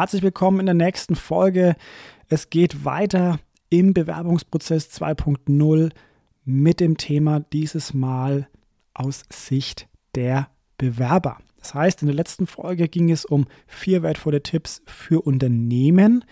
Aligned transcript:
Herzlich 0.00 0.22
willkommen 0.22 0.60
in 0.60 0.66
der 0.66 0.74
nächsten 0.74 1.14
Folge. 1.14 1.76
Es 2.26 2.48
geht 2.48 2.86
weiter 2.86 3.38
im 3.68 3.92
Bewerbungsprozess 3.92 4.88
2.0 4.98 5.90
mit 6.46 6.80
dem 6.80 6.96
Thema 6.96 7.40
dieses 7.40 7.92
Mal 7.92 8.48
aus 8.94 9.24
Sicht 9.30 9.88
der 10.14 10.48
Bewerber. 10.78 11.36
Das 11.58 11.74
heißt, 11.74 12.00
in 12.00 12.06
der 12.06 12.16
letzten 12.16 12.46
Folge 12.46 12.88
ging 12.88 13.10
es 13.10 13.26
um 13.26 13.44
vier 13.66 14.02
wertvolle 14.02 14.42
Tipps 14.42 14.80
für 14.86 15.20
Unternehmen, 15.20 16.24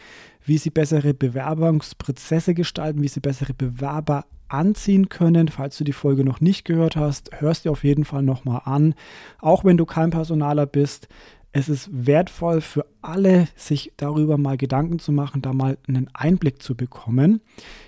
wie 0.43 0.57
sie 0.57 0.71
bessere 0.71 1.13
Bewerbungsprozesse 1.13 2.55
gestalten, 2.55 3.03
wie 3.03 3.09
sie 3.09 3.21
bessere 3.21 3.53
Bewerber 3.53 4.25
anziehen 4.49 5.11
können. 5.11 5.49
Falls 5.49 5.77
du 5.77 5.85
die 5.85 5.93
Folge 5.93 6.25
noch 6.25 6.41
nicht 6.41 6.65
gehört 6.65 6.97
hast, 6.97 7.31
hörst 7.39 7.67
du 7.67 7.71
auf 7.71 7.85
jeden 7.85 8.07
Fall 8.07 8.23
nochmal 8.23 8.63
an. 8.65 8.95
Auch 9.41 9.63
wenn 9.63 9.77
du 9.77 9.85
kein 9.85 10.09
Personaler 10.09 10.65
bist, 10.65 11.09
es 11.53 11.69
ist 11.69 11.89
wertvoll 11.91 12.61
für 12.61 12.87
alle, 13.01 13.49
sich 13.57 13.93
darüber 13.97 14.37
mal 14.37 14.57
Gedanken 14.57 14.99
zu 14.99 15.13
machen, 15.13 15.43
da 15.43 15.53
mal 15.53 15.79
einen 15.89 16.11
Einblick 16.13 16.63
zu 16.63 16.75
bekommen. 16.75 17.41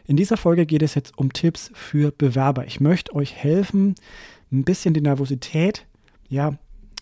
In 0.07 0.17
dieser 0.17 0.37
Folge 0.37 0.67
geht 0.67 0.83
es 0.83 0.95
jetzt 0.95 1.17
um 1.19 1.33
Tipps 1.33 1.71
für 1.75 2.11
Bewerber. 2.11 2.67
Ich 2.67 2.81
möchte 2.81 3.15
euch 3.15 3.35
helfen, 3.35 3.95
ein 4.51 4.65
bisschen 4.65 4.95
die 4.95 5.03
Nervosität 5.03 5.87
ja, 6.29 6.55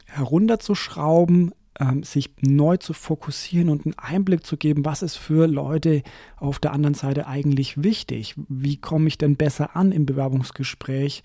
herunterzuschrauben, 0.06 1.52
ähm, 1.78 2.02
sich 2.02 2.30
neu 2.40 2.77
zu 2.77 2.92
fokussieren 2.92 3.68
und 3.68 3.86
einen 3.86 3.98
Einblick 3.98 4.44
zu 4.44 4.56
geben, 4.56 4.84
was 4.84 5.02
ist 5.02 5.16
für 5.16 5.46
Leute 5.46 6.02
auf 6.36 6.58
der 6.58 6.72
anderen 6.72 6.94
Seite 6.94 7.27
eigentlich 7.27 7.82
wichtig? 7.82 8.34
Wie 8.48 8.78
komme 8.78 9.08
ich 9.08 9.18
denn 9.18 9.36
besser 9.36 9.77
an 9.77 9.92
im 9.92 10.06
Bewerbungsgespräch? 10.06 11.22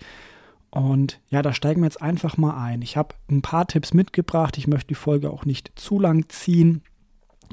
Und 0.74 1.20
ja, 1.28 1.40
da 1.40 1.52
steigen 1.52 1.82
wir 1.82 1.86
jetzt 1.86 2.02
einfach 2.02 2.36
mal 2.36 2.60
ein. 2.60 2.82
Ich 2.82 2.96
habe 2.96 3.14
ein 3.30 3.42
paar 3.42 3.68
Tipps 3.68 3.94
mitgebracht. 3.94 4.58
Ich 4.58 4.66
möchte 4.66 4.88
die 4.88 4.96
Folge 4.96 5.30
auch 5.30 5.44
nicht 5.44 5.70
zu 5.76 6.00
lang 6.00 6.28
ziehen. 6.28 6.82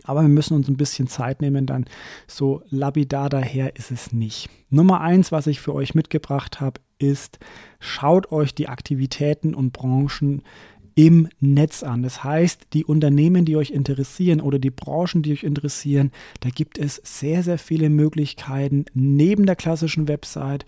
Aber 0.05 0.23
wir 0.23 0.27
müssen 0.27 0.55
uns 0.55 0.67
ein 0.67 0.77
bisschen 0.77 1.07
Zeit 1.07 1.39
nehmen, 1.39 1.67
dann 1.67 1.85
so 2.25 2.63
labidar 2.69 3.29
daher 3.29 3.75
ist 3.75 3.91
es 3.91 4.11
nicht. 4.11 4.49
Nummer 4.71 5.01
eins, 5.01 5.31
was 5.31 5.45
ich 5.45 5.59
für 5.59 5.75
euch 5.75 5.93
mitgebracht 5.93 6.61
habe, 6.61 6.81
ist, 6.97 7.37
schaut 7.79 8.31
euch 8.31 8.55
die 8.55 8.69
Aktivitäten 8.69 9.53
und 9.53 9.71
Branchen 9.71 10.41
im 10.95 11.29
Netz 11.39 11.83
an. 11.83 12.01
Das 12.01 12.23
heißt, 12.23 12.67
die 12.73 12.85
Unternehmen, 12.85 13.45
die 13.45 13.55
euch 13.55 13.69
interessieren 13.69 14.41
oder 14.41 14.57
die 14.57 14.71
Branchen, 14.71 15.21
die 15.21 15.33
euch 15.33 15.43
interessieren, 15.43 16.11
da 16.39 16.49
gibt 16.49 16.79
es 16.79 16.99
sehr, 17.03 17.43
sehr 17.43 17.59
viele 17.59 17.89
Möglichkeiten 17.89 18.85
neben 18.93 19.45
der 19.45 19.55
klassischen 19.55 20.07
Website, 20.07 20.65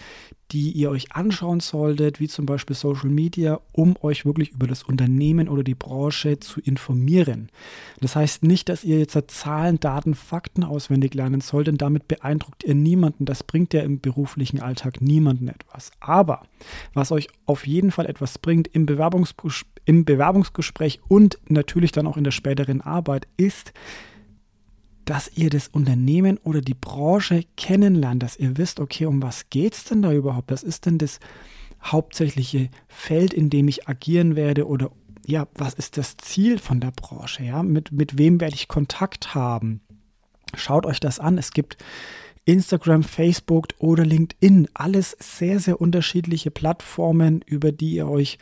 die 0.51 0.71
ihr 0.71 0.91
euch 0.91 1.11
anschauen 1.13 1.59
solltet, 1.59 2.19
wie 2.19 2.27
zum 2.27 2.45
Beispiel 2.45 2.75
Social 2.75 3.09
Media, 3.09 3.59
um 3.71 3.95
euch 4.01 4.25
wirklich 4.25 4.51
über 4.51 4.67
das 4.67 4.83
Unternehmen 4.83 5.49
oder 5.49 5.63
die 5.63 5.75
Branche 5.75 6.39
zu 6.39 6.59
informieren. 6.61 7.49
Das 8.01 8.15
heißt 8.15 8.43
nicht, 8.43 8.69
dass 8.69 8.83
ihr 8.83 8.99
jetzt 8.99 9.17
Zahlen, 9.31 9.79
Daten, 9.79 10.13
Fakten 10.13 10.63
auswendig 10.63 11.13
lernen 11.13 11.41
sollt, 11.41 11.67
denn 11.67 11.77
damit 11.77 12.07
beeindruckt 12.07 12.63
ihr 12.63 12.75
niemanden. 12.75 13.25
Das 13.25 13.43
bringt 13.43 13.73
ja 13.73 13.81
im 13.81 13.99
beruflichen 13.99 14.59
Alltag 14.59 15.01
niemanden 15.01 15.47
etwas. 15.47 15.91
Aber 15.99 16.43
was 16.93 17.11
euch 17.11 17.29
auf 17.45 17.65
jeden 17.65 17.91
Fall 17.91 18.05
etwas 18.05 18.37
bringt 18.37 18.67
im, 18.67 18.85
Bewerbungsges 18.85 19.65
im 19.85 20.05
Bewerbungsgespräch 20.05 21.01
und 21.07 21.39
natürlich 21.47 21.91
dann 21.91 22.07
auch 22.07 22.17
in 22.17 22.23
der 22.23 22.31
späteren 22.31 22.81
Arbeit, 22.81 23.27
ist, 23.37 23.73
dass 25.05 25.31
ihr 25.35 25.49
das 25.49 25.67
Unternehmen 25.67 26.37
oder 26.37 26.61
die 26.61 26.73
Branche 26.73 27.43
kennenlernt, 27.57 28.23
dass 28.23 28.37
ihr 28.37 28.57
wisst, 28.57 28.79
okay, 28.79 29.05
um 29.05 29.21
was 29.21 29.49
geht 29.49 29.73
es 29.73 29.83
denn 29.83 30.01
da 30.01 30.11
überhaupt? 30.11 30.51
Was 30.51 30.63
ist 30.63 30.85
denn 30.85 30.97
das 30.97 31.19
hauptsächliche 31.83 32.69
Feld, 32.87 33.33
in 33.33 33.49
dem 33.49 33.67
ich 33.67 33.87
agieren 33.87 34.35
werde 34.35 34.67
oder 34.67 34.91
ja, 35.25 35.47
was 35.55 35.73
ist 35.73 35.97
das 35.97 36.17
Ziel 36.17 36.57
von 36.57 36.79
der 36.79 36.91
Branche? 36.91 37.43
Ja, 37.43 37.63
mit, 37.63 37.91
mit 37.91 38.17
wem 38.17 38.41
werde 38.41 38.55
ich 38.55 38.67
Kontakt 38.67 39.35
haben? 39.35 39.81
Schaut 40.55 40.85
euch 40.85 40.99
das 40.99 41.19
an. 41.19 41.37
Es 41.37 41.51
gibt 41.51 41.77
Instagram, 42.45 43.03
Facebook 43.03 43.69
oder 43.79 44.05
LinkedIn. 44.05 44.67
Alles 44.73 45.15
sehr, 45.19 45.59
sehr 45.59 45.79
unterschiedliche 45.79 46.51
Plattformen, 46.51 47.41
über 47.45 47.71
die 47.71 47.93
ihr 47.93 48.07
euch 48.07 48.37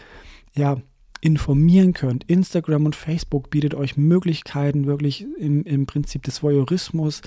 ja 0.54 0.82
informieren 1.22 1.94
könnt. 1.94 2.24
Instagram 2.26 2.86
und 2.86 2.96
Facebook 2.96 3.50
bietet 3.50 3.76
euch 3.76 3.96
Möglichkeiten, 3.96 4.86
wirklich 4.88 5.26
im, 5.40 5.64
im 5.64 5.86
Prinzip 5.86 6.24
des 6.24 6.44
Voyeurismus 6.44 7.22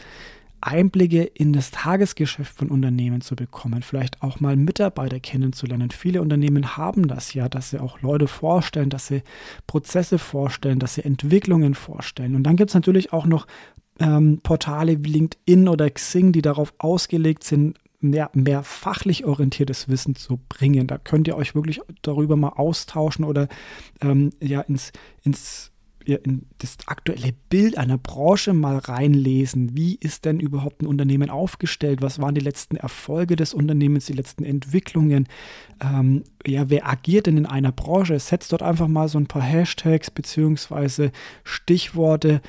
Einblicke 0.64 1.22
in 1.22 1.52
das 1.52 1.70
Tagesgeschäft 1.70 2.56
von 2.56 2.70
Unternehmen 2.70 3.20
zu 3.20 3.36
bekommen, 3.36 3.82
vielleicht 3.82 4.22
auch 4.22 4.40
mal 4.40 4.56
Mitarbeiter 4.56 5.20
kennenzulernen. 5.20 5.90
Viele 5.90 6.22
Unternehmen 6.22 6.76
haben 6.76 7.06
das 7.06 7.34
ja, 7.34 7.48
dass 7.48 7.70
sie 7.70 7.78
auch 7.78 8.00
Leute 8.00 8.28
vorstellen, 8.28 8.88
dass 8.88 9.06
sie 9.06 9.22
Prozesse 9.66 10.18
vorstellen, 10.18 10.78
dass 10.78 10.94
sie 10.94 11.04
Entwicklungen 11.04 11.74
vorstellen. 11.74 12.34
Und 12.34 12.44
dann 12.44 12.56
gibt 12.56 12.70
es 12.70 12.74
natürlich 12.74 13.12
auch 13.12 13.26
noch 13.26 13.46
ähm, 14.00 14.40
Portale 14.42 15.04
wie 15.04 15.10
LinkedIn 15.10 15.68
oder 15.68 15.90
Xing, 15.90 16.32
die 16.32 16.42
darauf 16.42 16.72
ausgelegt 16.78 17.44
sind, 17.44 17.78
mehr, 18.04 18.30
mehr 18.34 18.62
fachlich 18.62 19.24
orientiertes 19.24 19.88
Wissen 19.88 20.14
zu 20.14 20.38
bringen. 20.48 20.86
Da 20.86 20.98
könnt 20.98 21.26
ihr 21.28 21.36
euch 21.36 21.54
wirklich 21.54 21.80
darüber 22.02 22.36
mal 22.36 22.50
austauschen 22.50 23.24
oder 23.24 23.48
ähm, 24.00 24.30
ja 24.40 24.60
ins, 24.60 24.92
ins 25.22 25.72
ja, 26.06 26.18
in 26.18 26.46
das 26.58 26.76
aktuelle 26.86 27.32
Bild 27.48 27.78
einer 27.78 27.98
Branche 27.98 28.52
mal 28.52 28.76
reinlesen. 28.76 29.76
Wie 29.76 29.94
ist 29.94 30.24
denn 30.24 30.38
überhaupt 30.38 30.82
ein 30.82 30.86
Unternehmen 30.86 31.30
aufgestellt? 31.30 32.02
Was 32.02 32.20
waren 32.20 32.34
die 32.34 32.42
letzten 32.42 32.76
Erfolge 32.76 33.36
des 33.36 33.54
Unternehmens, 33.54 34.06
die 34.06 34.12
letzten 34.12 34.44
Entwicklungen? 34.44 35.26
Ähm, 35.80 36.24
ja, 36.46 36.68
wer 36.68 36.88
agiert 36.88 37.26
denn 37.26 37.38
in 37.38 37.46
einer 37.46 37.72
Branche? 37.72 38.18
Setzt 38.18 38.52
dort 38.52 38.62
einfach 38.62 38.88
mal 38.88 39.08
so 39.08 39.18
ein 39.18 39.26
paar 39.26 39.42
Hashtags 39.42 40.10
beziehungsweise 40.10 41.10
Stichworte 41.42 42.42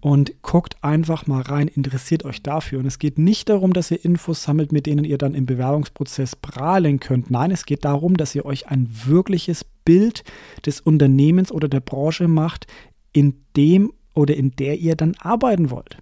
und 0.00 0.42
guckt 0.42 0.76
einfach 0.82 1.26
mal 1.26 1.42
rein, 1.42 1.68
interessiert 1.68 2.24
euch 2.24 2.42
dafür. 2.42 2.78
Und 2.78 2.86
es 2.86 2.98
geht 2.98 3.18
nicht 3.18 3.48
darum, 3.48 3.72
dass 3.72 3.90
ihr 3.90 4.04
Infos 4.04 4.42
sammelt, 4.42 4.72
mit 4.72 4.86
denen 4.86 5.04
ihr 5.04 5.18
dann 5.18 5.34
im 5.34 5.46
Bewerbungsprozess 5.46 6.36
prahlen 6.36 7.00
könnt. 7.00 7.30
Nein, 7.30 7.50
es 7.50 7.66
geht 7.66 7.84
darum, 7.84 8.16
dass 8.16 8.34
ihr 8.34 8.44
euch 8.44 8.68
ein 8.68 8.88
wirkliches 9.04 9.64
Bild 9.84 10.24
des 10.64 10.80
Unternehmens 10.80 11.50
oder 11.50 11.68
der 11.68 11.80
Branche 11.80 12.28
macht, 12.28 12.66
in 13.12 13.34
dem 13.56 13.92
oder 14.14 14.36
in 14.36 14.50
der 14.52 14.78
ihr 14.78 14.96
dann 14.96 15.14
arbeiten 15.18 15.70
wollt. 15.70 15.98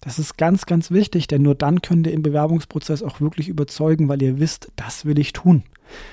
Das 0.00 0.18
ist 0.18 0.36
ganz, 0.36 0.66
ganz 0.66 0.90
wichtig, 0.90 1.28
denn 1.28 1.42
nur 1.42 1.54
dann 1.54 1.80
könnt 1.80 2.06
ihr 2.06 2.12
im 2.12 2.22
Bewerbungsprozess 2.22 3.02
auch 3.02 3.22
wirklich 3.22 3.48
überzeugen, 3.48 4.08
weil 4.08 4.20
ihr 4.22 4.38
wisst, 4.38 4.70
das 4.76 5.06
will 5.06 5.18
ich 5.18 5.32
tun. 5.32 5.62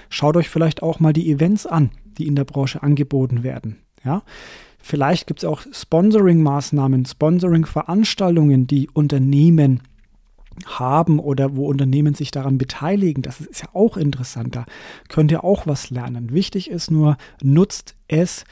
Schaut 0.10 0.38
euch 0.38 0.48
vielleicht 0.48 0.82
auch 0.82 1.02
mal 1.02 1.12
die 1.12 1.30
Events 1.30 1.66
an, 1.66 1.92
die 2.18 2.28
in 2.28 2.36
der 2.36 2.46
Branche 2.46 2.84
angeboten 2.84 3.44
werden. 3.44 3.80
Ja, 4.04 4.24
Vielleicht 4.82 5.28
gibt 5.28 5.44
es 5.44 5.46
auch 5.46 5.62
Sponsoring-Maßnahmen, 5.72 7.06
Sponsoring-Veranstaltungen, 7.06 8.68
die 8.68 8.90
Unternehmen 8.90 9.82
haben 10.66 11.20
oder 11.20 11.56
wo 11.56 11.68
Unternehmen 11.68 12.14
sich 12.14 12.32
daran 12.32 12.58
beteiligen. 12.58 13.22
Das 13.22 13.42
ist 13.42 13.62
ja 13.62 13.70
auch 13.74 13.98
interessant. 13.98 14.56
Da 14.56 14.66
könnt 15.08 15.32
ihr 15.32 15.44
auch 15.44 15.68
was 15.68 15.90
lernen. 15.90 16.34
Wichtig 16.34 16.70
ist 16.70 16.92
nur, 16.92 17.18
nutzt 17.42 17.96
es 18.08 18.44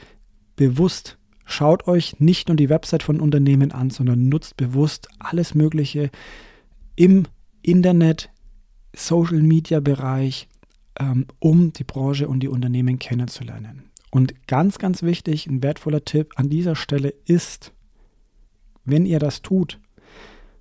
bewusst. 0.56 1.18
Schaut 1.44 1.88
euch 1.88 2.20
nicht 2.20 2.48
nur 2.48 2.56
die 2.56 2.68
Website 2.68 3.02
von 3.02 3.20
Unternehmen 3.20 3.72
an, 3.72 3.90
sondern 3.90 4.28
nutzt 4.28 4.56
bewusst 4.56 5.08
alles 5.18 5.54
Mögliche 5.54 6.10
im 6.96 7.24
Internet, 7.62 8.30
Social 8.94 9.42
Media 9.42 9.80
Bereich, 9.80 10.48
ähm, 10.98 11.26
um 11.38 11.72
die 11.72 11.84
Branche 11.84 12.28
und 12.28 12.40
die 12.40 12.48
Unternehmen 12.48 12.98
kennenzulernen. 12.98 13.89
Und 14.10 14.46
ganz, 14.46 14.78
ganz 14.78 15.02
wichtig, 15.02 15.46
ein 15.46 15.62
wertvoller 15.62 16.04
Tipp 16.04 16.32
an 16.36 16.48
dieser 16.48 16.74
Stelle 16.74 17.14
ist, 17.24 17.72
wenn 18.84 19.06
ihr 19.06 19.18
das 19.18 19.42
tut, 19.42 19.78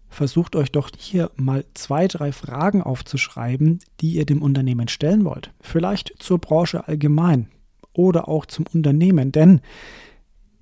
versucht 0.07 0.55
euch 0.55 0.71
doch 0.71 0.89
hier 0.97 1.31
mal 1.35 1.65
zwei, 1.73 2.07
drei 2.07 2.31
Fragen 2.31 2.81
aufzuschreiben, 2.81 3.79
die 4.01 4.13
ihr 4.13 4.25
dem 4.25 4.41
Unternehmen 4.41 4.87
stellen 4.87 5.25
wollt. 5.25 5.51
Vielleicht 5.61 6.13
zur 6.19 6.39
Branche 6.39 6.87
allgemein 6.87 7.47
oder 7.93 8.27
auch 8.27 8.45
zum 8.45 8.65
Unternehmen. 8.73 9.31
Denn 9.31 9.61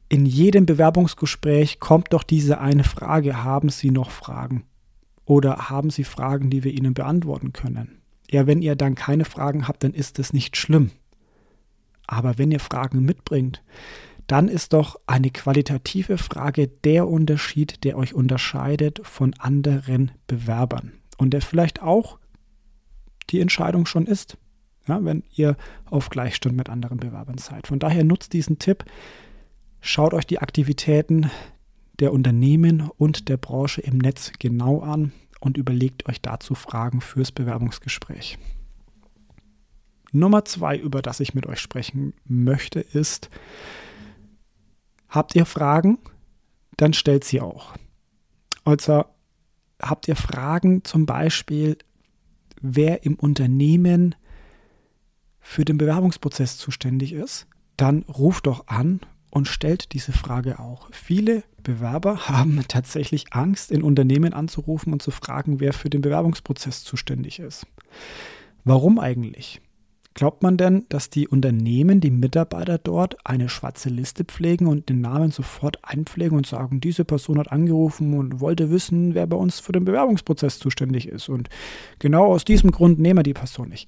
in 0.10 0.26
jedem 0.26 0.66
Bewerbungsgespräch 0.66 1.80
kommt 1.80 2.14
doch 2.14 2.24
diese 2.24 2.60
eine 2.60 2.84
Frage, 2.84 3.44
haben 3.44 3.70
Sie 3.70 3.92
noch 3.92 4.12
Fragen? 4.12 4.64
Oder 5.26 5.70
haben 5.70 5.90
Sie 5.90 6.06
Fragen, 6.06 6.50
die 6.50 6.64
wir 6.64 6.72
Ihnen 6.72 6.94
beantworten 6.94 7.52
können? 7.52 8.02
Ja, 8.30 8.48
wenn 8.48 8.62
ihr 8.62 8.76
dann 8.76 8.96
keine 8.96 9.26
Fragen 9.26 9.68
habt, 9.68 9.84
dann 9.84 9.94
ist 9.94 10.20
das 10.20 10.34
nicht 10.34 10.58
schlimm. 10.58 10.92
Aber 12.08 12.38
wenn 12.38 12.52
ihr 12.52 12.60
Fragen 12.60 13.04
mitbringt, 13.04 13.62
dann 14.28 14.50
ist 14.50 14.74
doch 14.74 15.00
eine 15.08 15.30
qualitative 15.30 16.18
Frage 16.18 16.68
der 16.68 17.08
Unterschied, 17.08 17.84
der 17.84 17.98
euch 17.98 18.14
unterscheidet 18.14 19.00
von 19.04 19.34
anderen 19.36 20.12
Bewerbern. 20.28 20.94
Und 21.18 21.32
der 21.32 21.42
vielleicht 21.42 21.82
auch 21.82 22.20
die 23.30 23.40
Entscheidung 23.40 23.86
schon 23.86 24.06
ist, 24.06 24.38
ja, 24.88 25.04
wenn 25.04 25.24
ihr 25.36 25.58
auf 25.86 26.10
Gleichstand 26.10 26.56
mit 26.56 26.70
anderen 26.70 26.98
Bewerbern 26.98 27.38
seid. 27.38 27.68
Von 27.68 27.80
daher 27.80 28.04
nutzt 28.04 28.34
diesen 28.34 28.60
Tipp, 28.60 28.86
schaut 29.82 30.14
euch 30.14 30.26
die 30.26 30.40
Aktivitäten 30.40 31.30
der 32.00 32.14
Unternehmen 32.14 32.90
und 32.98 33.30
der 33.30 33.38
Branche 33.38 33.82
im 33.82 33.98
Netz 33.98 34.32
genau 34.40 34.82
an 34.82 35.12
und 35.40 35.58
überlegt 35.58 36.08
euch 36.08 36.22
dazu 36.22 36.56
Fragen 36.56 37.02
fürs 37.02 37.32
Bewerbungsgespräch. 37.32 38.38
Nummer 40.12 40.46
zwei, 40.46 40.78
über 40.78 41.02
das 41.02 41.20
ich 41.20 41.34
mit 41.34 41.46
euch 41.46 41.60
sprechen 41.60 42.14
möchte, 42.26 42.80
ist, 42.80 43.30
habt 45.10 45.36
ihr 45.36 45.46
Fragen? 45.46 46.00
Dann 46.78 46.94
stellt 46.94 47.24
sie 47.24 47.42
auch. 47.42 47.74
Also 48.64 49.06
habt 49.82 50.08
ihr 50.08 50.16
Fragen 50.16 50.84
zum 50.84 51.06
Beispiel, 51.06 51.78
wer 52.62 53.04
im 53.04 53.16
Unternehmen 53.16 54.16
für 55.40 55.66
den 55.66 55.78
Bewerbungsprozess 55.78 56.58
zuständig 56.58 57.14
ist, 57.14 57.48
dann 57.78 58.04
ruft 58.04 58.48
doch 58.48 58.68
an 58.68 59.00
und 59.30 59.48
stellt 59.48 59.94
diese 59.94 60.12
Frage 60.12 60.60
auch. 60.60 60.90
Viele 60.92 61.44
Bewerber 61.64 62.28
haben 62.28 62.64
tatsächlich 62.68 63.34
Angst, 63.34 63.72
in 63.72 63.84
Unternehmen 63.84 64.34
anzurufen 64.34 64.94
und 64.94 65.02
zu 65.02 65.12
fragen, 65.12 65.60
wer 65.60 65.74
für 65.74 65.90
den 65.90 66.02
Bewerbungsprozess 66.02 66.84
zuständig 66.84 67.40
ist. 67.40 67.66
Warum 68.64 69.00
eigentlich? 69.00 69.62
Glaubt 70.18 70.42
man 70.42 70.58
denn, 70.58 70.88
dass 70.90 71.12
die 71.12 71.28
Unternehmen, 71.28 72.02
die 72.02 72.10
Mitarbeiter 72.10 72.80
dort 72.80 73.24
eine 73.24 73.50
schwarze 73.50 73.90
Liste 73.90 74.26
pflegen 74.26 74.66
und 74.66 74.90
den 74.90 75.00
Namen 75.00 75.30
sofort 75.30 75.78
einpflegen 75.84 76.36
und 76.36 76.48
sagen, 76.48 76.82
diese 76.82 77.06
Person 77.06 77.38
hat 77.38 77.52
angerufen 77.52 78.18
und 78.18 78.40
wollte 78.40 78.72
wissen, 78.72 79.14
wer 79.14 79.28
bei 79.28 79.38
uns 79.38 79.60
für 79.60 79.74
den 79.74 79.86
Bewerbungsprozess 79.86 80.58
zuständig 80.58 81.08
ist 81.08 81.30
und 81.30 81.50
genau 82.00 82.34
aus 82.34 82.46
diesem 82.46 82.72
Grund 82.72 82.98
nehmen 82.98 83.20
wir 83.20 83.24
die 83.24 83.36
Person 83.36 83.70
nicht. 83.70 83.88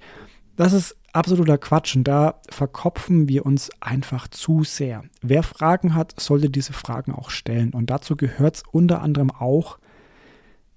Das 0.54 0.72
ist 0.72 0.96
absoluter 1.12 1.58
Quatsch 1.58 1.96
und 1.96 2.04
da 2.04 2.40
verkopfen 2.48 3.26
wir 3.28 3.44
uns 3.44 3.68
einfach 3.80 4.28
zu 4.28 4.62
sehr. 4.62 5.02
Wer 5.22 5.42
Fragen 5.42 5.96
hat, 5.96 6.14
sollte 6.20 6.48
diese 6.48 6.74
Fragen 6.74 7.10
auch 7.10 7.30
stellen 7.30 7.72
und 7.72 7.90
dazu 7.90 8.14
gehört 8.14 8.54
es 8.54 8.62
unter 8.70 9.02
anderem 9.02 9.32
auch, 9.32 9.79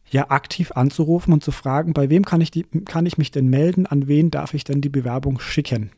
ja 0.09 0.29
aktiv 0.29 0.71
anzurufen 0.73 1.33
und 1.33 1.43
zu 1.43 1.51
fragen, 1.51 1.93
bei 1.93 2.09
wem 2.09 2.25
kann 2.25 2.41
ich, 2.41 2.51
die, 2.51 2.63
kann 2.63 3.05
ich 3.05 3.17
mich 3.17 3.31
denn 3.31 3.47
melden, 3.47 3.85
an 3.85 4.07
wen 4.07 4.31
darf 4.31 4.53
ich 4.53 4.63
denn 4.63 4.81
die 4.81 4.89
Bewerbung 4.89 5.39
schicken. 5.39 5.91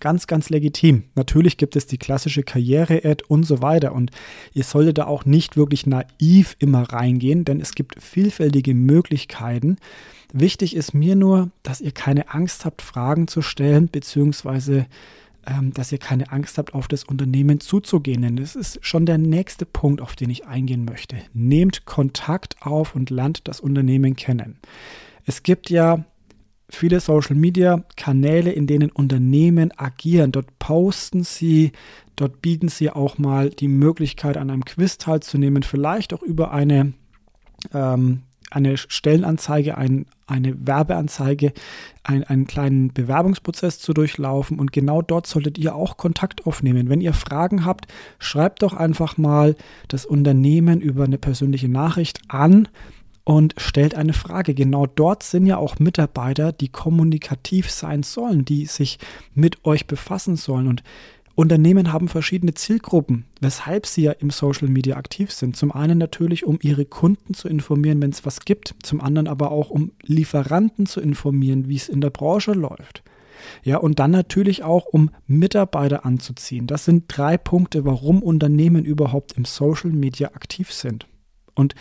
Ganz, 0.00 0.26
ganz 0.26 0.48
legitim. 0.48 1.04
Natürlich 1.14 1.58
gibt 1.58 1.76
es 1.76 1.86
die 1.86 1.98
klassische 1.98 2.42
Karriere-Ad 2.42 3.24
und 3.28 3.42
so 3.42 3.60
weiter. 3.60 3.92
Und 3.92 4.10
ihr 4.54 4.64
solltet 4.64 4.96
da 4.96 5.06
auch 5.06 5.26
nicht 5.26 5.58
wirklich 5.58 5.86
naiv 5.86 6.56
immer 6.58 6.90
reingehen, 6.90 7.44
denn 7.44 7.60
es 7.60 7.74
gibt 7.74 8.02
vielfältige 8.02 8.72
Möglichkeiten. 8.72 9.76
Wichtig 10.32 10.74
ist 10.74 10.94
mir 10.94 11.16
nur, 11.16 11.50
dass 11.62 11.82
ihr 11.82 11.92
keine 11.92 12.32
Angst 12.32 12.64
habt, 12.64 12.80
Fragen 12.80 13.28
zu 13.28 13.42
stellen, 13.42 13.88
beziehungsweise 13.90 14.86
ähm, 15.46 15.72
dass 15.72 15.92
ihr 15.92 15.98
keine 15.98 16.30
Angst 16.32 16.58
habt, 16.58 16.74
auf 16.74 16.88
das 16.88 17.04
Unternehmen 17.04 17.60
zuzugehen. 17.60 18.22
Denn 18.22 18.36
das 18.36 18.56
ist 18.56 18.84
schon 18.84 19.06
der 19.06 19.18
nächste 19.18 19.66
Punkt, 19.66 20.00
auf 20.00 20.16
den 20.16 20.30
ich 20.30 20.46
eingehen 20.46 20.84
möchte. 20.84 21.16
Nehmt 21.32 21.86
Kontakt 21.86 22.56
auf 22.60 22.94
und 22.94 23.10
lernt 23.10 23.48
das 23.48 23.60
Unternehmen 23.60 24.16
kennen. 24.16 24.58
Es 25.24 25.42
gibt 25.42 25.70
ja 25.70 26.04
viele 26.68 27.00
Social-Media-Kanäle, 27.00 28.52
in 28.52 28.66
denen 28.66 28.90
Unternehmen 28.90 29.72
agieren. 29.76 30.32
Dort 30.32 30.58
posten 30.58 31.24
sie, 31.24 31.72
dort 32.16 32.42
bieten 32.42 32.68
sie 32.68 32.90
auch 32.90 33.18
mal 33.18 33.50
die 33.50 33.68
Möglichkeit, 33.68 34.36
an 34.36 34.50
einem 34.50 34.64
Quiz 34.64 34.98
teilzunehmen, 34.98 35.62
vielleicht 35.62 36.14
auch 36.14 36.22
über 36.22 36.52
eine, 36.52 36.92
ähm, 37.74 38.22
eine 38.50 38.76
Stellenanzeige, 38.76 39.76
ein, 39.76 40.06
eine 40.30 40.54
Werbeanzeige, 40.66 41.52
ein, 42.02 42.24
einen 42.24 42.46
kleinen 42.46 42.92
Bewerbungsprozess 42.92 43.78
zu 43.78 43.92
durchlaufen. 43.92 44.58
Und 44.58 44.72
genau 44.72 45.02
dort 45.02 45.26
solltet 45.26 45.58
ihr 45.58 45.74
auch 45.74 45.96
Kontakt 45.96 46.46
aufnehmen. 46.46 46.88
Wenn 46.88 47.00
ihr 47.00 47.12
Fragen 47.12 47.64
habt, 47.64 47.86
schreibt 48.18 48.62
doch 48.62 48.72
einfach 48.72 49.18
mal 49.18 49.56
das 49.88 50.06
Unternehmen 50.06 50.80
über 50.80 51.04
eine 51.04 51.18
persönliche 51.18 51.68
Nachricht 51.68 52.20
an 52.28 52.68
und 53.24 53.54
stellt 53.58 53.94
eine 53.94 54.12
Frage. 54.12 54.54
Genau 54.54 54.86
dort 54.86 55.22
sind 55.22 55.46
ja 55.46 55.56
auch 55.56 55.78
Mitarbeiter, 55.78 56.52
die 56.52 56.68
kommunikativ 56.68 57.70
sein 57.70 58.02
sollen, 58.02 58.44
die 58.44 58.66
sich 58.66 58.98
mit 59.34 59.64
euch 59.64 59.86
befassen 59.86 60.36
sollen. 60.36 60.68
Und 60.68 60.82
Unternehmen 61.40 61.90
haben 61.90 62.08
verschiedene 62.08 62.52
Zielgruppen, 62.52 63.24
weshalb 63.40 63.86
sie 63.86 64.02
ja 64.02 64.12
im 64.12 64.28
Social 64.28 64.68
Media 64.68 64.98
aktiv 64.98 65.32
sind. 65.32 65.56
Zum 65.56 65.72
einen 65.72 65.96
natürlich, 65.96 66.44
um 66.44 66.58
ihre 66.60 66.84
Kunden 66.84 67.32
zu 67.32 67.48
informieren, 67.48 68.02
wenn 68.02 68.10
es 68.10 68.26
was 68.26 68.40
gibt. 68.40 68.74
Zum 68.82 69.00
anderen 69.00 69.26
aber 69.26 69.50
auch, 69.50 69.70
um 69.70 69.92
Lieferanten 70.02 70.84
zu 70.84 71.00
informieren, 71.00 71.66
wie 71.66 71.76
es 71.76 71.88
in 71.88 72.02
der 72.02 72.10
Branche 72.10 72.52
läuft. 72.52 73.02
Ja, 73.62 73.78
und 73.78 74.00
dann 74.00 74.10
natürlich 74.10 74.64
auch, 74.64 74.84
um 74.84 75.08
Mitarbeiter 75.26 76.04
anzuziehen. 76.04 76.66
Das 76.66 76.84
sind 76.84 77.04
drei 77.08 77.38
Punkte, 77.38 77.86
warum 77.86 78.22
Unternehmen 78.22 78.84
überhaupt 78.84 79.32
im 79.38 79.46
Social 79.46 79.92
Media 79.92 80.32
aktiv 80.34 80.70
sind. 80.70 81.06
Und 81.54 81.74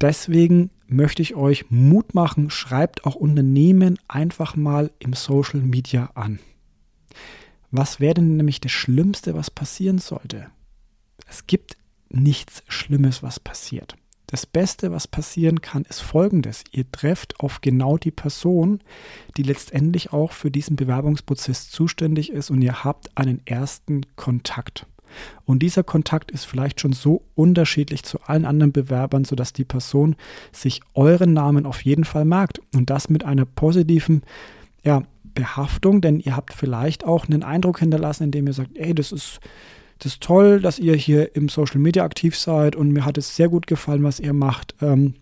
deswegen 0.00 0.70
möchte 0.88 1.22
ich 1.22 1.36
euch 1.36 1.66
Mut 1.70 2.16
machen, 2.16 2.50
schreibt 2.50 3.04
auch 3.04 3.14
Unternehmen 3.14 4.00
einfach 4.08 4.56
mal 4.56 4.90
im 4.98 5.12
Social 5.12 5.60
Media 5.60 6.10
an. 6.16 6.40
Was 7.70 8.00
wäre 8.00 8.14
denn 8.14 8.36
nämlich 8.36 8.60
das 8.60 8.72
Schlimmste, 8.72 9.34
was 9.34 9.50
passieren 9.50 9.98
sollte? 9.98 10.46
Es 11.28 11.46
gibt 11.46 11.76
nichts 12.08 12.62
Schlimmes, 12.68 13.22
was 13.22 13.40
passiert. 13.40 13.96
Das 14.28 14.44
Beste, 14.44 14.90
was 14.90 15.06
passieren 15.06 15.60
kann, 15.60 15.84
ist 15.84 16.00
folgendes. 16.00 16.64
Ihr 16.72 16.90
trefft 16.90 17.38
auf 17.38 17.60
genau 17.60 17.96
die 17.96 18.10
Person, 18.10 18.80
die 19.36 19.44
letztendlich 19.44 20.12
auch 20.12 20.32
für 20.32 20.50
diesen 20.50 20.74
Bewerbungsprozess 20.74 21.70
zuständig 21.70 22.32
ist 22.32 22.50
und 22.50 22.60
ihr 22.60 22.82
habt 22.82 23.16
einen 23.16 23.40
ersten 23.46 24.02
Kontakt. 24.16 24.86
Und 25.44 25.60
dieser 25.60 25.84
Kontakt 25.84 26.32
ist 26.32 26.44
vielleicht 26.44 26.80
schon 26.80 26.92
so 26.92 27.22
unterschiedlich 27.36 28.02
zu 28.02 28.20
allen 28.22 28.44
anderen 28.44 28.72
Bewerbern, 28.72 29.24
sodass 29.24 29.52
die 29.52 29.64
Person 29.64 30.16
sich 30.52 30.80
euren 30.94 31.32
Namen 31.32 31.64
auf 31.64 31.82
jeden 31.82 32.04
Fall 32.04 32.24
merkt. 32.24 32.60
Und 32.74 32.90
das 32.90 33.08
mit 33.08 33.24
einer 33.24 33.44
positiven 33.44 34.22
ja, 34.82 35.02
Behaftung, 35.36 36.00
denn 36.00 36.18
ihr 36.18 36.34
habt 36.34 36.52
vielleicht 36.52 37.04
auch 37.04 37.26
einen 37.26 37.44
Eindruck 37.44 37.78
hinterlassen, 37.78 38.24
indem 38.24 38.48
ihr 38.48 38.52
sagt, 38.52 38.76
ey, 38.76 38.92
das 38.92 39.12
ist, 39.12 39.38
das 40.00 40.14
ist 40.14 40.22
toll, 40.22 40.60
dass 40.60 40.80
ihr 40.80 40.96
hier 40.96 41.36
im 41.36 41.48
Social 41.48 41.78
Media 41.78 42.02
aktiv 42.02 42.36
seid 42.36 42.74
und 42.74 42.90
mir 42.90 43.04
hat 43.04 43.16
es 43.16 43.36
sehr 43.36 43.48
gut 43.48 43.68
gefallen, 43.68 44.02
was 44.02 44.18
ihr 44.18 44.32
macht. 44.32 44.74
Ähm, 44.82 45.14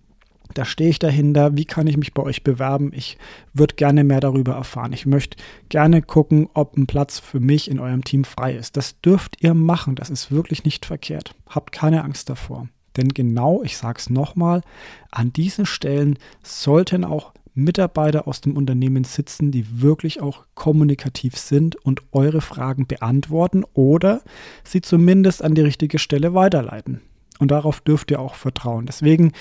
da 0.55 0.65
stehe 0.65 0.91
ich 0.91 0.99
dahinter. 0.99 1.57
Wie 1.57 1.65
kann 1.65 1.87
ich 1.87 1.97
mich 1.97 2.15
bei 2.15 2.23
euch 2.23 2.45
bewerben? 2.45 2.93
Ich 2.95 3.19
würde 3.53 3.75
gerne 3.75 4.05
mehr 4.05 4.21
darüber 4.21 4.55
erfahren. 4.55 4.93
Ich 4.93 5.05
möchte 5.05 5.37
gerne 5.69 6.01
gucken, 6.01 6.49
ob 6.55 6.77
ein 6.77 6.87
Platz 6.87 7.19
für 7.19 7.41
mich 7.41 7.71
in 7.71 7.81
eurem 7.81 8.05
Team 8.05 8.25
frei 8.25 8.55
ist. 8.55 8.77
Das 8.77 9.01
dürft 9.01 9.43
ihr 9.43 9.55
machen. 9.55 9.97
Das 9.97 10.11
ist 10.11 10.31
wirklich 10.31 10.65
nicht 10.65 10.87
verkehrt. 10.87 11.35
Habt 11.49 11.73
keine 11.73 12.05
Angst 12.05 12.31
davor. 12.31 12.69
Denn 12.97 13.09
genau, 13.09 13.63
ich 13.65 13.77
sage 13.77 13.99
es 13.99 14.11
nochmal, 14.11 14.63
an 15.11 15.33
diesen 15.33 15.67
Stellen 15.67 16.19
sollten 16.43 17.05
auch 17.05 17.33
Mitarbeiter 17.55 18.27
aus 18.27 18.41
dem 18.41 18.57
Unternehmen 18.57 19.05
sitzen, 19.05 19.51
die 19.51 19.83
wirklich 19.83 20.21
auch 20.21 20.45
kommunikativ 20.55 21.37
sind 21.37 21.77
und 21.77 22.03
eure 22.13 22.41
Fragen 22.41 22.87
beantworten 22.87 23.65
oder 23.75 24.23
sie 24.65 24.81
zumindest 24.81 25.43
an 25.43 25.55
die 25.55 25.63
richtige 25.63 25.99
Stelle 25.99 26.35
weiterleiten. 26.35 27.01
Und 27.39 27.51
darauf 27.51 27.81
dürft 27.81 28.11
ihr 28.11 28.21
auch 28.21 28.35
vertrauen. 28.35 28.87
Deswegen 28.87 29.33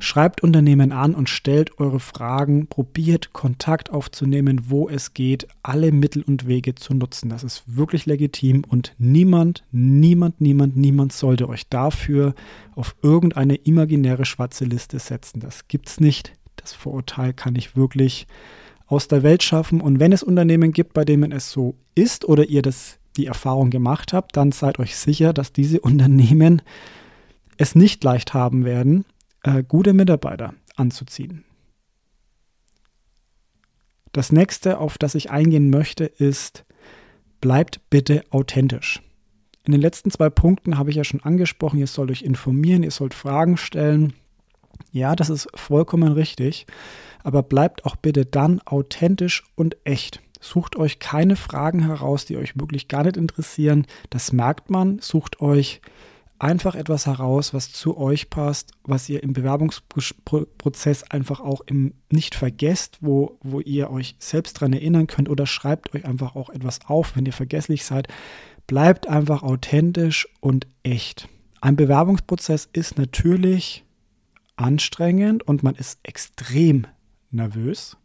Schreibt 0.00 0.44
Unternehmen 0.44 0.92
an 0.92 1.14
und 1.14 1.28
stellt 1.28 1.80
eure 1.80 1.98
Fragen, 1.98 2.68
probiert 2.68 3.32
Kontakt 3.32 3.90
aufzunehmen, 3.90 4.66
wo 4.68 4.88
es 4.88 5.12
geht, 5.12 5.48
alle 5.64 5.90
Mittel 5.90 6.22
und 6.22 6.46
Wege 6.46 6.76
zu 6.76 6.94
nutzen. 6.94 7.30
Das 7.30 7.42
ist 7.42 7.64
wirklich 7.66 8.06
legitim 8.06 8.62
und 8.68 8.94
niemand, 8.98 9.64
niemand, 9.72 10.40
niemand, 10.40 10.76
niemand 10.76 11.12
sollte 11.12 11.48
euch 11.48 11.68
dafür 11.68 12.34
auf 12.76 12.94
irgendeine 13.02 13.56
imaginäre 13.56 14.24
schwarze 14.24 14.64
Liste 14.64 15.00
setzen. 15.00 15.40
Das 15.40 15.66
gibt's 15.66 15.98
nicht. 15.98 16.32
Das 16.68 16.76
Vorurteil 16.76 17.32
kann 17.32 17.56
ich 17.56 17.76
wirklich 17.76 18.26
aus 18.86 19.08
der 19.08 19.22
Welt 19.22 19.42
schaffen. 19.42 19.80
Und 19.80 20.00
wenn 20.00 20.12
es 20.12 20.22
Unternehmen 20.22 20.72
gibt, 20.72 20.92
bei 20.92 21.06
denen 21.06 21.32
es 21.32 21.50
so 21.50 21.76
ist 21.94 22.26
oder 22.26 22.44
ihr 22.44 22.60
das 22.60 22.98
die 23.16 23.24
Erfahrung 23.24 23.70
gemacht 23.70 24.12
habt, 24.12 24.36
dann 24.36 24.52
seid 24.52 24.78
euch 24.78 24.96
sicher, 24.96 25.32
dass 25.32 25.54
diese 25.54 25.80
Unternehmen 25.82 26.60
es 27.56 27.74
nicht 27.74 28.04
leicht 28.04 28.34
haben 28.34 28.66
werden, 28.66 29.06
äh, 29.44 29.62
gute 29.62 29.94
Mitarbeiter 29.94 30.52
anzuziehen. 30.76 31.44
Das 34.12 34.30
nächste, 34.30 34.78
auf 34.78 34.98
das 34.98 35.14
ich 35.14 35.30
eingehen 35.30 35.70
möchte, 35.70 36.04
ist, 36.04 36.66
bleibt 37.40 37.80
bitte 37.88 38.24
authentisch. 38.28 39.00
In 39.64 39.72
den 39.72 39.80
letzten 39.80 40.10
zwei 40.10 40.28
Punkten 40.28 40.76
habe 40.76 40.90
ich 40.90 40.96
ja 40.96 41.04
schon 41.04 41.22
angesprochen, 41.22 41.78
ihr 41.78 41.86
sollt 41.86 42.10
euch 42.10 42.22
informieren, 42.22 42.82
ihr 42.82 42.90
sollt 42.90 43.14
Fragen 43.14 43.56
stellen. 43.56 44.12
Ja, 44.92 45.16
das 45.16 45.30
ist 45.30 45.48
vollkommen 45.54 46.12
richtig, 46.12 46.66
aber 47.22 47.42
bleibt 47.42 47.84
auch 47.84 47.96
bitte 47.96 48.24
dann 48.24 48.60
authentisch 48.64 49.44
und 49.54 49.76
echt. 49.84 50.20
Sucht 50.40 50.76
euch 50.76 50.98
keine 50.98 51.36
Fragen 51.36 51.84
heraus, 51.84 52.24
die 52.24 52.36
euch 52.36 52.58
wirklich 52.58 52.88
gar 52.88 53.02
nicht 53.02 53.16
interessieren. 53.16 53.86
Das 54.10 54.32
merkt 54.32 54.70
man. 54.70 55.00
Sucht 55.00 55.40
euch 55.40 55.80
einfach 56.38 56.74
etwas 56.74 57.06
heraus, 57.06 57.52
was 57.52 57.72
zu 57.72 57.98
euch 57.98 58.30
passt, 58.30 58.72
was 58.84 59.08
ihr 59.08 59.22
im 59.22 59.32
Bewerbungsprozess 59.32 61.04
einfach 61.04 61.40
auch 61.40 61.62
im, 61.66 61.94
nicht 62.10 62.34
vergesst, 62.34 62.98
wo, 63.00 63.38
wo 63.42 63.60
ihr 63.60 63.90
euch 63.90 64.16
selbst 64.18 64.56
daran 64.56 64.72
erinnern 64.72 65.06
könnt 65.06 65.28
oder 65.28 65.46
schreibt 65.46 65.94
euch 65.94 66.04
einfach 66.04 66.36
auch 66.36 66.50
etwas 66.50 66.80
auf, 66.86 67.16
wenn 67.16 67.26
ihr 67.26 67.32
vergesslich 67.32 67.84
seid. 67.84 68.08
Bleibt 68.66 69.08
einfach 69.08 69.42
authentisch 69.42 70.28
und 70.40 70.66
echt. 70.82 71.28
Ein 71.60 71.76
Bewerbungsprozess 71.76 72.68
ist 72.72 72.98
natürlich 72.98 73.84
anstrengend 74.58 75.42
und 75.42 75.62
man 75.62 75.74
ist 75.74 75.98
extrem 76.02 76.86
nervös. 77.30 77.96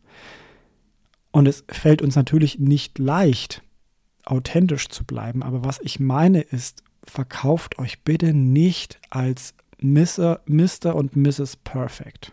Und 1.31 1.47
es 1.47 1.63
fällt 1.67 2.01
uns 2.01 2.15
natürlich 2.15 2.59
nicht 2.59 2.99
leicht, 2.99 3.63
authentisch 4.23 4.87
zu 4.89 5.03
bleiben. 5.03 5.41
Aber 5.43 5.65
was 5.65 5.79
ich 5.79 5.99
meine 5.99 6.41
ist, 6.41 6.83
verkauft 7.03 7.79
euch 7.79 8.03
bitte 8.03 8.33
nicht 8.33 8.99
als 9.09 9.55
Mr. 9.79 10.39
Und 10.95 11.15
Mrs. 11.15 11.57
Perfect. 11.57 12.31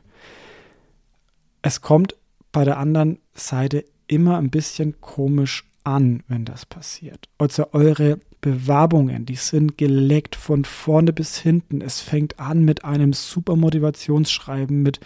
Es 1.63 1.81
kommt 1.81 2.15
bei 2.53 2.65
der 2.65 2.79
anderen 2.79 3.19
Seite 3.35 3.85
immer 4.07 4.39
ein 4.39 4.51
bisschen 4.51 5.01
komisch 5.01 5.65
an, 5.83 6.23
wenn 6.29 6.45
das 6.45 6.67
passiert. 6.67 7.29
Also 7.39 7.73
eure 7.73 8.21
Bewerbungen, 8.41 9.27
die 9.27 9.37
sind 9.37 9.77
geleckt 9.77 10.37
von 10.37 10.65
vorne 10.65 11.13
bis 11.13 11.39
hinten. 11.39 11.81
Es 11.81 12.01
fängt 12.01 12.39
an 12.39 12.65
mit 12.65 12.85
einem 12.85 13.13
super 13.13 13.57
Motivationsschreiben, 13.57 14.83
mit, 14.83 15.01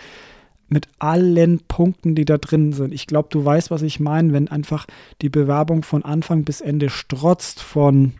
mit 0.68 0.88
allen 0.98 1.60
Punkten, 1.60 2.14
die 2.14 2.24
da 2.24 2.38
drin 2.38 2.72
sind. 2.72 2.94
Ich 2.94 3.06
glaube, 3.06 3.28
du 3.30 3.44
weißt, 3.44 3.70
was 3.70 3.82
ich 3.82 4.00
meine, 4.00 4.32
wenn 4.32 4.48
einfach 4.48 4.86
die 5.22 5.28
Bewerbung 5.28 5.82
von 5.82 6.04
Anfang 6.04 6.44
bis 6.44 6.60
Ende 6.60 6.90
strotzt 6.90 7.60
von 7.60 8.12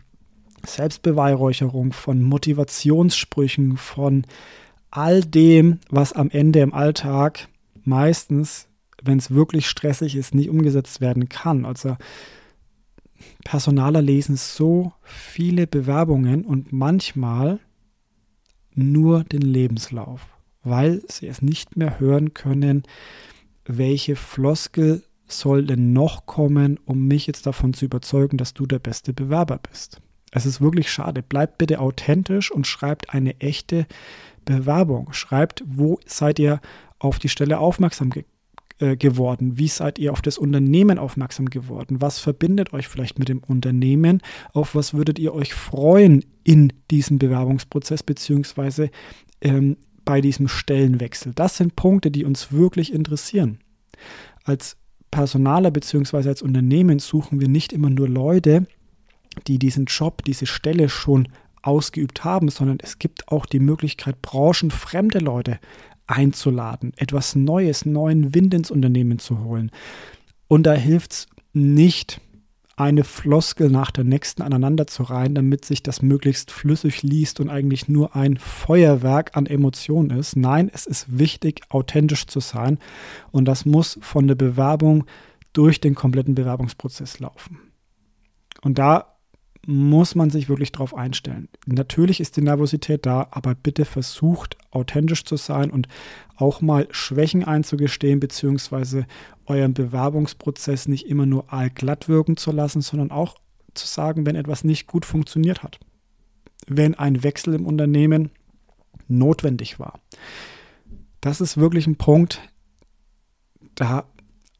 Selbstbeweihräucherung, 0.65 1.93
von 1.93 2.21
Motivationssprüchen, 2.23 3.77
von 3.77 4.25
all 4.91 5.21
dem, 5.21 5.79
was 5.89 6.13
am 6.13 6.29
Ende 6.29 6.59
im 6.59 6.73
Alltag 6.73 7.47
meistens, 7.83 8.67
wenn 9.03 9.17
es 9.17 9.31
wirklich 9.31 9.67
stressig 9.67 10.15
ist, 10.15 10.33
nicht 10.33 10.49
umgesetzt 10.49 11.01
werden 11.01 11.29
kann. 11.29 11.65
Also 11.65 11.97
Personaler 13.45 14.01
lesen 14.01 14.35
so 14.35 14.91
viele 15.03 15.67
Bewerbungen 15.67 16.43
und 16.43 16.73
manchmal 16.73 17.59
nur 18.73 19.23
den 19.23 19.43
Lebenslauf, 19.43 20.27
weil 20.63 21.01
sie 21.07 21.27
es 21.27 21.41
nicht 21.41 21.77
mehr 21.77 21.99
hören 21.99 22.33
können, 22.33 22.83
welche 23.65 24.17
Floskel 24.17 25.03
soll 25.27 25.65
denn 25.65 25.93
noch 25.93 26.25
kommen, 26.25 26.79
um 26.85 27.07
mich 27.07 27.27
jetzt 27.27 27.45
davon 27.45 27.73
zu 27.73 27.85
überzeugen, 27.85 28.37
dass 28.37 28.53
du 28.53 28.65
der 28.65 28.79
beste 28.79 29.13
Bewerber 29.13 29.59
bist. 29.59 30.01
Es 30.31 30.45
ist 30.45 30.59
wirklich 30.59 30.91
schade. 30.91 31.23
Bleibt 31.23 31.57
bitte 31.57 31.79
authentisch 31.79 32.51
und 32.51 32.67
schreibt 32.67 33.11
eine 33.13 33.39
echte 33.39 33.85
Bewerbung. 34.43 35.13
Schreibt, 35.13 35.63
wo 35.65 35.99
seid 36.05 36.39
ihr 36.39 36.59
auf 36.99 37.19
die 37.19 37.29
Stelle 37.29 37.59
aufmerksam 37.59 38.09
ge 38.09 38.25
äh, 38.79 38.97
geworden? 38.97 39.57
Wie 39.57 39.67
seid 39.67 39.99
ihr 39.99 40.11
auf 40.11 40.21
das 40.21 40.37
Unternehmen 40.37 40.99
aufmerksam 40.99 41.49
geworden? 41.49 42.01
Was 42.01 42.19
verbindet 42.19 42.73
euch 42.73 42.87
vielleicht 42.87 43.19
mit 43.19 43.29
dem 43.29 43.39
Unternehmen? 43.39 44.21
Auf 44.53 44.75
was 44.75 44.93
würdet 44.93 45.17
ihr 45.19 45.33
euch 45.33 45.53
freuen 45.53 46.25
in 46.43 46.73
diesem 46.91 47.17
Bewerbungsprozess 47.17 48.03
beziehungsweise 48.03 48.89
ähm, 49.41 49.77
bei 50.03 50.19
diesem 50.19 50.47
Stellenwechsel? 50.47 51.31
Das 51.33 51.57
sind 51.57 51.75
Punkte, 51.75 52.11
die 52.11 52.25
uns 52.25 52.51
wirklich 52.51 52.93
interessieren. 52.93 53.59
Als 54.43 54.77
Personaler 55.09 55.71
beziehungsweise 55.71 56.27
als 56.27 56.41
Unternehmen 56.41 56.99
suchen 56.99 57.39
wir 57.39 57.47
nicht 57.47 57.71
immer 57.71 57.89
nur 57.89 58.09
Leute, 58.09 58.67
die 59.47 59.57
diesen 59.57 59.85
Job, 59.85 60.23
diese 60.25 60.45
Stelle 60.45 60.89
schon 60.89 61.29
ausgeübt 61.61 62.23
haben, 62.23 62.49
sondern 62.49 62.79
es 62.81 62.99
gibt 62.99 63.29
auch 63.29 63.45
die 63.45 63.59
Möglichkeit, 63.59 64.21
branchenfremde 64.21 65.19
Leute 65.19 65.59
einzuladen, 66.07 66.93
etwas 66.97 67.35
Neues, 67.35 67.85
neuen 67.85 68.33
Wind 68.35 68.53
ins 68.53 68.71
Unternehmen 68.71 69.19
zu 69.19 69.43
holen. 69.43 69.71
Und 70.47 70.63
da 70.63 70.73
hilft 70.73 71.11
es 71.11 71.27
nicht, 71.53 72.21
eine 72.77 73.05
Floskel 73.05 73.69
nach 73.69 73.89
der 73.89 74.03
nächsten 74.03 74.41
aneinander 74.41 74.85
zu 74.85 75.03
reihen, 75.03 75.33
damit 75.33 75.63
sich 75.63 75.81
das 75.81 76.01
möglichst 76.01 76.51
flüssig 76.51 77.03
liest 77.03 77.39
und 77.39 77.49
eigentlich 77.49 77.87
nur 77.87 78.15
ein 78.15 78.37
Feuerwerk 78.37 79.37
an 79.37 79.45
Emotionen 79.45 80.17
ist. 80.17 80.35
Nein, 80.35 80.69
es 80.73 80.85
ist 80.85 81.17
wichtig, 81.17 81.61
authentisch 81.69 82.27
zu 82.27 82.41
sein 82.41 82.79
und 83.31 83.45
das 83.45 83.65
muss 83.65 83.97
von 84.01 84.27
der 84.27 84.35
Bewerbung 84.35 85.05
durch 85.53 85.79
den 85.79 85.95
kompletten 85.95 86.35
Bewerbungsprozess 86.35 87.19
laufen. 87.19 87.59
Und 88.61 88.77
da 88.77 89.14
muss 89.65 90.15
man 90.15 90.29
sich 90.29 90.49
wirklich 90.49 90.71
darauf 90.71 90.95
einstellen. 90.95 91.49
Natürlich 91.65 92.19
ist 92.19 92.37
die 92.37 92.41
Nervosität 92.41 93.05
da, 93.05 93.27
aber 93.31 93.55
bitte 93.55 93.85
versucht 93.85 94.57
authentisch 94.71 95.25
zu 95.25 95.37
sein 95.37 95.71
und 95.71 95.87
auch 96.35 96.61
mal 96.61 96.87
Schwächen 96.91 97.43
einzugestehen, 97.43 98.19
beziehungsweise 98.19 99.05
euren 99.45 99.73
Bewerbungsprozess 99.73 100.87
nicht 100.87 101.07
immer 101.07 101.25
nur 101.25 101.51
allglatt 101.51 102.07
wirken 102.07 102.37
zu 102.37 102.51
lassen, 102.51 102.81
sondern 102.81 103.11
auch 103.11 103.37
zu 103.73 103.87
sagen, 103.87 104.25
wenn 104.25 104.35
etwas 104.35 104.63
nicht 104.63 104.87
gut 104.87 105.05
funktioniert 105.05 105.63
hat. 105.63 105.79
Wenn 106.67 106.95
ein 106.95 107.23
Wechsel 107.23 107.53
im 107.53 107.65
Unternehmen 107.65 108.31
notwendig 109.07 109.79
war. 109.79 109.99
Das 111.21 111.41
ist 111.41 111.57
wirklich 111.57 111.87
ein 111.87 111.97
Punkt, 111.97 112.41
da 113.75 114.05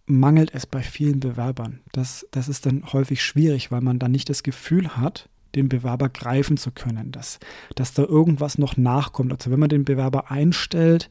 mangelt 0.08 0.54
es 0.54 0.66
bei 0.66 0.82
vielen 0.82 1.20
Bewerbern. 1.20 1.80
Das, 1.92 2.28
das 2.32 2.48
ist 2.48 2.66
dann 2.66 2.84
häufig 2.94 3.24
schwierig, 3.24 3.72
weil 3.72 3.82
man 3.82 4.00
dann 4.00 4.12
nicht 4.12 4.30
das 4.30 4.44
Gefühl 4.44 4.98
hat, 4.98 5.30
den 5.56 5.70
Bewerber 5.70 6.10
greifen 6.10 6.58
zu 6.58 6.72
können, 6.72 7.12
dass, 7.12 7.40
dass 7.76 7.94
da 7.94 8.04
irgendwas 8.04 8.58
noch 8.58 8.78
nachkommt. 8.78 9.32
Also 9.32 9.52
wenn 9.52 9.60
man 9.60 9.70
den 9.70 9.86
Bewerber 9.86 10.30
einstellt, 10.30 11.10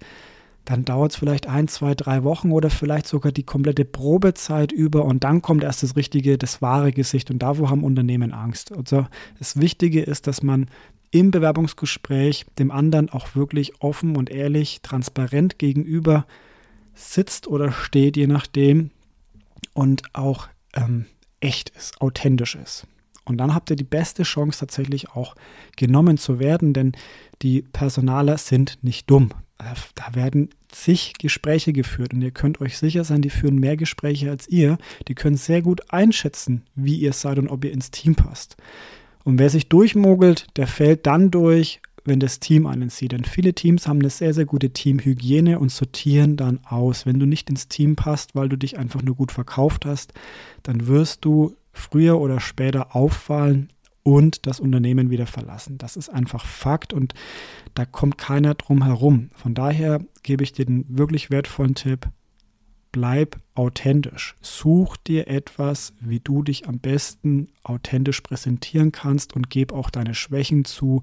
dann 0.65 0.85
dauert 0.85 1.13
es 1.13 1.19
vielleicht 1.19 1.47
ein, 1.47 1.69
zwei, 1.69 1.95
drei 1.95 2.25
Wochen 2.25 2.51
oder 2.51 2.71
vielleicht 2.71 3.07
sogar 3.07 3.33
die 3.33 3.43
komplette 3.43 3.85
Probezeit 3.85 4.73
über 4.73 5.05
und 5.05 5.25
dann 5.25 5.43
kommt 5.43 5.63
erst 5.63 5.83
das 5.83 5.97
richtige, 5.97 6.39
das 6.39 6.63
wahre 6.63 6.93
Gesicht 6.93 7.31
und 7.31 7.41
da, 7.41 7.59
wo 7.59 7.69
haben 7.69 7.85
Unternehmen 7.85 8.33
Angst. 8.33 8.73
Also 8.73 9.07
das 9.39 9.61
Wichtige 9.61 10.03
ist, 10.03 10.27
dass 10.27 10.43
man 10.43 10.69
im 11.11 11.31
Bewerbungsgespräch 11.31 12.47
dem 12.59 12.71
anderen 12.71 13.11
auch 13.11 13.37
wirklich 13.37 13.81
offen 13.81 14.17
und 14.17 14.31
ehrlich, 14.31 14.81
transparent 14.83 15.59
gegenüber 15.59 16.27
sitzt 16.95 17.47
oder 17.47 17.73
steht, 17.73 18.17
je 18.17 18.27
nachdem, 18.27 18.91
und 19.73 20.03
auch 20.15 20.49
ähm, 20.75 21.07
echt 21.41 21.71
ist, 21.71 22.01
authentisch 22.01 22.55
ist. 22.55 22.87
Und 23.25 23.39
dann 23.39 23.55
habt 23.55 23.71
ihr 23.71 23.77
die 23.77 23.85
beste 23.85 24.23
Chance 24.23 24.61
tatsächlich 24.61 25.11
auch 25.11 25.35
genommen 25.77 26.19
zu 26.19 26.39
werden, 26.39 26.73
denn 26.73 26.93
die 27.43 27.63
Personaler 27.63 28.39
sind 28.39 28.79
nicht 28.83 29.11
dumm. 29.11 29.31
Da 29.57 30.15
werden 30.15 30.51
zig 30.69 31.15
Gespräche 31.19 31.73
geführt 31.73 32.13
und 32.13 32.23
ihr 32.23 32.33
könnt 32.33 32.61
euch 32.61 32.77
sicher 32.77 33.05
sein, 33.05 33.23
die 33.23 33.31
führen 33.31 33.59
mehr 33.59 33.77
Gespräche 33.77 34.31
als 34.31 34.49
ihr. 34.49 34.77
Die 35.09 35.15
können 35.15 35.37
sehr 35.37 35.63
gut 35.63 35.93
einschätzen, 35.93 36.63
wie 36.75 36.97
ihr 36.97 37.13
seid 37.13 37.39
und 37.39 37.49
ob 37.49 37.65
ihr 37.65 37.73
ins 37.73 37.91
Team 37.91 38.15
passt. 38.15 38.57
Und 39.23 39.39
wer 39.39 39.49
sich 39.49 39.69
durchmogelt, 39.69 40.47
der 40.57 40.67
fällt 40.67 41.07
dann 41.07 41.31
durch, 41.31 41.81
wenn 42.05 42.21
das 42.21 42.41
Team 42.41 42.67
einen 42.67 42.91
sieht. 42.91 43.13
Denn 43.13 43.25
viele 43.25 43.55
Teams 43.55 43.89
haben 43.89 44.01
eine 44.01 44.11
sehr, 44.11 44.35
sehr 44.35 44.45
gute 44.45 44.71
Teamhygiene 44.71 45.59
und 45.59 45.71
sortieren 45.71 46.37
dann 46.37 46.61
aus. 46.65 47.07
Wenn 47.07 47.19
du 47.19 47.27
nicht 47.27 47.51
ins 47.51 47.69
Team 47.69 47.97
passt, 47.97 48.35
weil 48.35 48.49
du 48.49 48.57
dich 48.57 48.79
einfach 48.79 49.03
nur 49.03 49.17
gut 49.17 49.33
verkauft 49.33 49.87
hast, 49.87 50.13
dann 50.63 50.87
wirst 50.87 51.25
du 51.25 51.57
früher 51.73 52.21
oder 52.21 52.41
später 52.41 52.95
auffallen 52.95 53.71
und 54.03 54.47
das 54.47 54.61
Unternehmen 54.61 55.11
wieder 55.11 55.27
verlassen. 55.27 55.79
Das 55.79 55.97
ist 55.97 56.11
einfach 56.11 56.45
Fakt 56.45 56.93
und 56.93 57.15
da 57.75 57.85
kommt 57.85 58.19
keiner 58.19 58.55
drum 58.55 58.85
herum. 58.85 59.31
Von 59.35 59.55
daher 59.55 60.01
gebe 60.23 60.45
ich 60.45 60.53
dir 60.53 60.67
den 60.67 60.85
wirklich 60.89 61.31
wertvollen 61.31 61.75
Tipp, 61.75 62.09
bleib 62.95 63.41
authentisch. 63.57 64.37
Such 64.41 64.97
dir 64.97 65.27
etwas, 65.27 65.95
wie 65.99 66.21
du 66.21 66.45
dich 66.45 66.69
am 66.69 66.79
besten 66.79 67.49
authentisch 67.65 68.21
präsentieren 68.21 68.93
kannst 68.93 69.35
und 69.35 69.51
gib 69.51 69.73
auch 69.73 69.91
deine 69.91 70.15
Schwächen 70.15 70.65
zu 70.65 71.03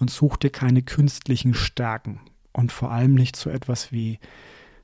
und 0.00 0.10
such 0.10 0.36
dir 0.36 0.50
keine 0.50 0.82
künstlichen 0.82 1.54
Stärken. 1.54 2.18
Und 2.52 2.72
vor 2.72 2.90
allem 2.90 3.14
nicht 3.14 3.36
so 3.36 3.50
etwas 3.50 3.92
wie 3.92 4.18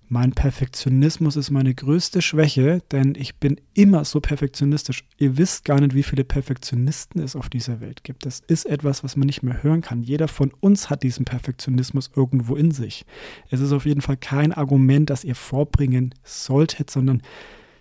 mein 0.08 0.32
Perfektionismus 0.32 1.36
ist 1.36 1.50
meine 1.50 1.74
größte 1.74 2.20
Schwäche, 2.20 2.82
denn 2.92 3.14
ich 3.16 3.36
bin 3.36 3.60
immer 3.74 4.04
so 4.04 4.20
perfektionistisch. 4.20 5.04
Ihr 5.18 5.38
wisst 5.38 5.64
gar 5.64 5.80
nicht, 5.80 5.94
wie 5.94 6.02
viele 6.02 6.24
Perfektionisten 6.24 7.22
es 7.22 7.34
auf 7.34 7.48
dieser 7.48 7.80
Welt 7.80 8.04
gibt. 8.04 8.26
Das 8.26 8.40
ist 8.46 8.66
etwas, 8.66 9.02
was 9.02 9.16
man 9.16 9.26
nicht 9.26 9.42
mehr 9.42 9.62
hören 9.62 9.80
kann. 9.80 10.02
Jeder 10.02 10.28
von 10.28 10.52
uns 10.60 10.90
hat 10.90 11.02
diesen 11.02 11.24
Perfektionismus 11.24 12.10
irgendwo 12.14 12.54
in 12.54 12.70
sich. 12.70 13.06
Es 13.50 13.60
ist 13.60 13.72
auf 13.72 13.86
jeden 13.86 14.02
Fall 14.02 14.16
kein 14.16 14.52
Argument, 14.52 15.08
das 15.10 15.24
ihr 15.24 15.34
vorbringen 15.34 16.14
solltet, 16.22 16.90
sondern 16.90 17.22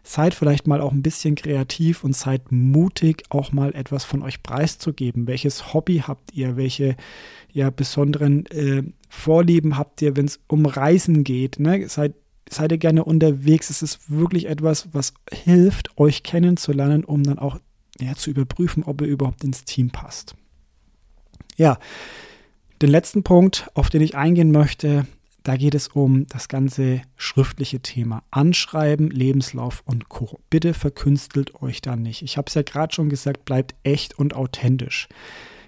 seid 0.04 0.34
vielleicht 0.34 0.68
mal 0.68 0.82
auch 0.82 0.92
ein 0.92 1.02
bisschen 1.02 1.36
kreativ 1.36 2.04
und 2.04 2.16
seid 2.16 2.52
mutig, 2.52 3.24
auch 3.30 3.54
mal 3.54 3.74
etwas 3.74 4.04
von 4.04 4.22
euch 4.22 4.44
preiszugeben. 4.44 5.28
Welches 5.28 5.74
Hobby 5.74 6.04
habt 6.06 6.34
ihr? 6.34 6.58
Welche 6.58 6.98
ja, 7.52 7.70
besonderen 7.70 8.46
äh, 8.48 8.84
Vorlieben 9.10 9.78
habt 9.78 10.02
ihr, 10.02 10.18
wenn 10.18 10.26
es 10.26 10.42
um 10.48 10.66
Reisen 10.66 11.24
geht? 11.24 11.60
Ne? 11.60 11.88
Seid, 11.88 12.16
seid 12.50 12.74
ihr 12.74 12.78
gerne 12.78 13.06
unterwegs? 13.06 13.70
Es 13.70 13.82
ist 13.82 14.12
wirklich 14.12 14.48
etwas, 14.48 14.90
was 14.92 15.14
hilft, 15.32 15.98
euch 15.98 16.24
kennenzulernen, 16.24 17.06
um 17.06 17.24
dann 17.24 17.40
auch 17.40 17.60
ja, 18.00 18.16
zu 18.16 18.30
überprüfen, 18.30 18.84
ob 18.84 19.02
ihr 19.02 19.08
überhaupt 19.08 19.44
ins 19.44 19.64
Team 19.64 19.90
passt. 19.90 20.36
Ja, 21.56 21.78
den 22.82 22.90
letzten 22.90 23.24
Punkt, 23.24 23.70
auf 23.76 23.90
den 23.90 24.02
ich 24.02 24.16
eingehen 24.16 24.52
möchte, 24.52 25.06
da 25.44 25.58
geht 25.58 25.76
es 25.76 25.90
um 25.90 26.26
das 26.28 26.48
ganze 26.48 27.02
schriftliche 27.18 27.82
Thema. 27.82 28.24
Anschreiben, 28.32 29.10
Lebenslauf 29.10 29.84
und 29.86 30.08
Co. 30.08 30.40
Bitte 30.50 30.74
verkünstelt 30.74 31.62
euch 31.62 31.82
da 31.82 31.96
nicht. 31.96 32.22
Ich 32.22 32.38
habe 32.38 32.48
es 32.48 32.54
ja 32.54 32.62
gerade 32.62 32.94
schon 32.94 33.10
gesagt, 33.10 33.44
bleibt 33.46 33.76
echt 33.84 34.18
und 34.18 34.36
authentisch. 34.36 35.10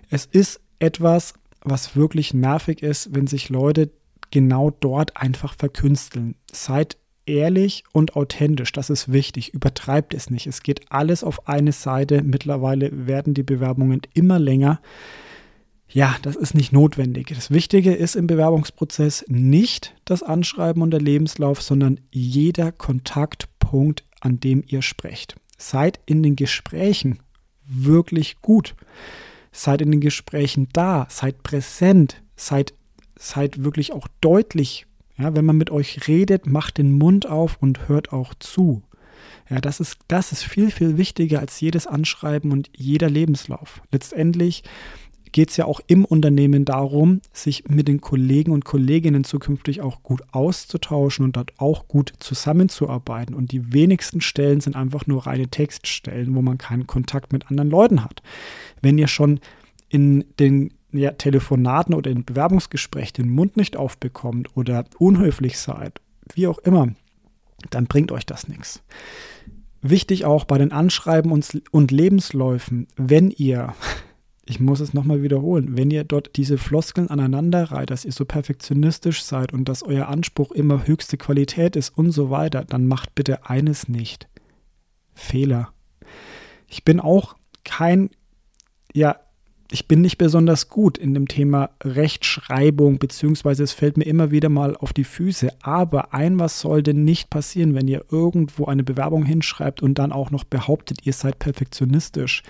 Es 0.10 0.25
ist 0.25 0.62
etwas, 0.79 1.34
was 1.62 1.96
wirklich 1.96 2.34
nervig 2.34 2.84
ist, 2.84 3.13
wenn 3.13 3.27
sich 3.27 3.50
Leute 3.50 3.91
genau 4.32 4.72
dort 4.72 5.17
einfach 5.17 5.55
verkünsteln. 5.55 6.36
Seid 6.51 6.98
ehrlich 7.25 7.84
und 7.91 8.15
authentisch, 8.15 8.72
das 8.72 8.89
ist 8.89 9.12
wichtig. 9.12 9.53
Übertreibt 9.53 10.13
es 10.13 10.29
nicht. 10.29 10.48
Es 10.48 10.63
geht 10.63 10.91
alles 10.91 11.24
auf 11.24 11.50
eine 11.50 11.72
Seite. 11.72 12.22
Mittlerweile 12.22 13.08
werden 13.08 13.34
die 13.34 13.44
Bewerbungen 13.44 14.01
immer 14.13 14.39
länger. 14.39 14.79
Ja, 15.89 16.15
das 16.22 16.36
ist 16.36 16.56
nicht 16.56 16.72
notwendig. 16.72 17.27
Das 17.34 17.51
Wichtige 17.51 17.94
ist 17.94 18.15
im 18.15 18.27
Bewerbungsprozess 18.27 19.25
nicht 19.27 19.96
das 20.04 20.24
Anschreiben 20.24 20.82
und 20.82 20.92
der 20.92 21.01
Lebenslauf, 21.01 21.62
sondern 21.62 22.00
jeder 22.12 22.72
Kontaktpunkt, 22.72 24.04
an 24.20 24.39
dem 24.39 24.63
ihr 24.65 24.82
sprecht. 24.82 25.36
Seid 25.58 26.00
in 26.06 26.24
den 26.24 26.36
Gesprächen 26.36 27.20
wirklich 27.65 28.42
gut. 28.42 28.75
Seid 29.51 29.82
in 29.82 29.92
den 29.92 30.01
Gesprächen 30.01 30.68
da, 30.74 31.08
seid 31.10 31.44
präsent, 31.44 32.22
seid, 32.36 32.74
seid 33.18 33.63
wirklich 33.63 33.94
auch 33.94 34.08
deutlich. 34.20 34.86
Ja, 35.18 35.34
wenn 35.34 35.46
man 35.46 35.56
mit 35.56 35.72
euch 35.72 36.10
redet, 36.10 36.46
macht 36.46 36.77
den 36.77 36.92
Mund 36.92 37.25
auf 37.25 37.58
und 37.62 37.88
hört 37.88 38.12
auch 38.12 38.34
zu. 38.34 38.84
Ja, 39.50 39.62
das 39.62 39.80
ist, 39.80 39.98
das 40.08 40.32
ist 40.32 40.44
viel, 40.44 40.72
viel 40.72 40.98
wichtiger 40.98 41.39
als 41.39 41.60
jedes 41.62 41.88
Anschreiben 41.88 42.51
und 42.51 42.70
jeder 42.75 43.10
Lebenslauf. 43.10 43.82
Letztendlich 43.92 44.63
geht 45.36 45.50
es 45.50 45.58
ja 45.58 45.65
auch 45.65 45.82
im 45.88 46.06
Unternehmen 46.06 46.63
darum, 46.63 47.20
sich 47.34 47.68
mit 47.68 47.89
den 47.89 48.00
Kollegen 48.00 48.54
und 48.54 48.63
Kolleginnen 48.63 49.25
zukünftig 49.25 49.82
auch 49.82 50.01
gut 50.01 50.22
auszutauschen 50.32 51.25
und 51.25 51.36
dort 51.36 51.51
auch 51.58 51.89
gut 51.89 52.13
zusammenzuarbeiten. 52.20 53.36
Und 53.36 53.51
die 53.51 53.74
wenigsten 53.74 54.22
Stellen 54.22 54.62
sind 54.62 54.77
einfach 54.77 55.08
nur 55.08 55.27
reine 55.27 55.50
Textstellen, 55.50 56.34
wo 56.36 56.42
man 56.42 56.58
keinen 56.58 56.88
Kontakt 56.88 57.34
mit 57.34 57.51
anderen 57.51 57.70
Leuten 57.70 58.06
hat. 58.06 58.24
Wenn 58.82 58.98
ihr 58.98 59.10
schon 59.10 59.42
in 59.89 60.24
den 60.39 60.74
ja, 60.94 61.12
Telefonaten 61.12 61.94
oder 61.94 62.12
in 62.12 62.24
Bewerbungsgesprächen 62.24 63.25
den 63.25 63.30
Mund 63.30 63.58
nicht 63.58 63.75
aufbekommt 63.75 64.56
oder 64.56 64.86
unhöflich 65.00 65.60
seid, 65.60 66.00
wie 66.34 66.48
auch 66.48 66.60
immer, 66.60 66.94
dann 67.72 67.88
bringt 67.88 68.13
euch 68.13 68.25
das 68.25 68.48
nichts. 68.48 68.82
Wichtig 69.82 70.24
auch 70.24 70.46
bei 70.46 70.58
den 70.58 70.72
Anschreiben 70.72 71.34
und, 71.34 71.62
und 71.72 71.92
Lebensläufen, 71.92 72.88
wenn 72.96 73.32
ihr 73.32 73.74
ich 74.47 74.59
muss 74.59 74.79
es 74.79 74.93
nochmal 74.93 75.23
wiederholen, 75.23 75.75
wenn 75.75 75.89
ihr 75.89 76.03
dort 76.03 76.35
diese 76.35 76.57
Floskeln 76.57 77.09
aneinander 77.09 77.71
reiht, 77.71 77.89
dass 77.89 78.05
ihr 78.05 78.11
so 78.11 78.25
perfektionistisch 78.25 79.23
seid 79.23 79.53
und 79.53 79.67
dass 79.67 79.81
euer 79.81 80.07
Anspruch 80.07 80.51
immer 80.51 80.85
höchste 80.85 81.17
Qualität 81.17 81.75
ist 81.75 81.97
und 81.97 82.11
so 82.11 82.29
weiter, 82.29 82.63
dann 82.63 82.85
macht 82.85 83.15
bitte 83.15 83.49
eines 83.49 83.89
nicht. 83.89 84.27
Fehler. 85.15 85.69
Ich 86.67 86.83
bin 86.83 86.99
auch 86.99 87.35
kein, 87.63 88.11
ja, 88.93 89.19
ich 89.71 89.87
bin 89.87 90.01
nicht 90.01 90.19
besonders 90.19 90.69
gut 90.69 90.99
in 90.99 91.15
dem 91.15 91.27
Thema 91.27 91.71
Rechtschreibung, 91.83 92.99
beziehungsweise 92.99 93.63
es 93.63 93.71
fällt 93.71 93.97
mir 93.97 94.05
immer 94.05 94.29
wieder 94.29 94.49
mal 94.49 94.77
auf 94.77 94.93
die 94.93 95.03
Füße. 95.03 95.49
Aber 95.63 96.13
ein 96.13 96.37
was 96.37 96.59
sollte 96.59 96.93
nicht 96.93 97.31
passieren, 97.31 97.73
wenn 97.73 97.87
ihr 97.87 98.05
irgendwo 98.11 98.65
eine 98.65 98.83
Bewerbung 98.83 99.25
hinschreibt 99.25 99.81
und 99.81 99.97
dann 99.97 100.11
auch 100.11 100.29
noch 100.29 100.43
behauptet, 100.43 100.99
ihr 101.05 101.13
seid 101.13 101.39
perfektionistisch 101.39 102.43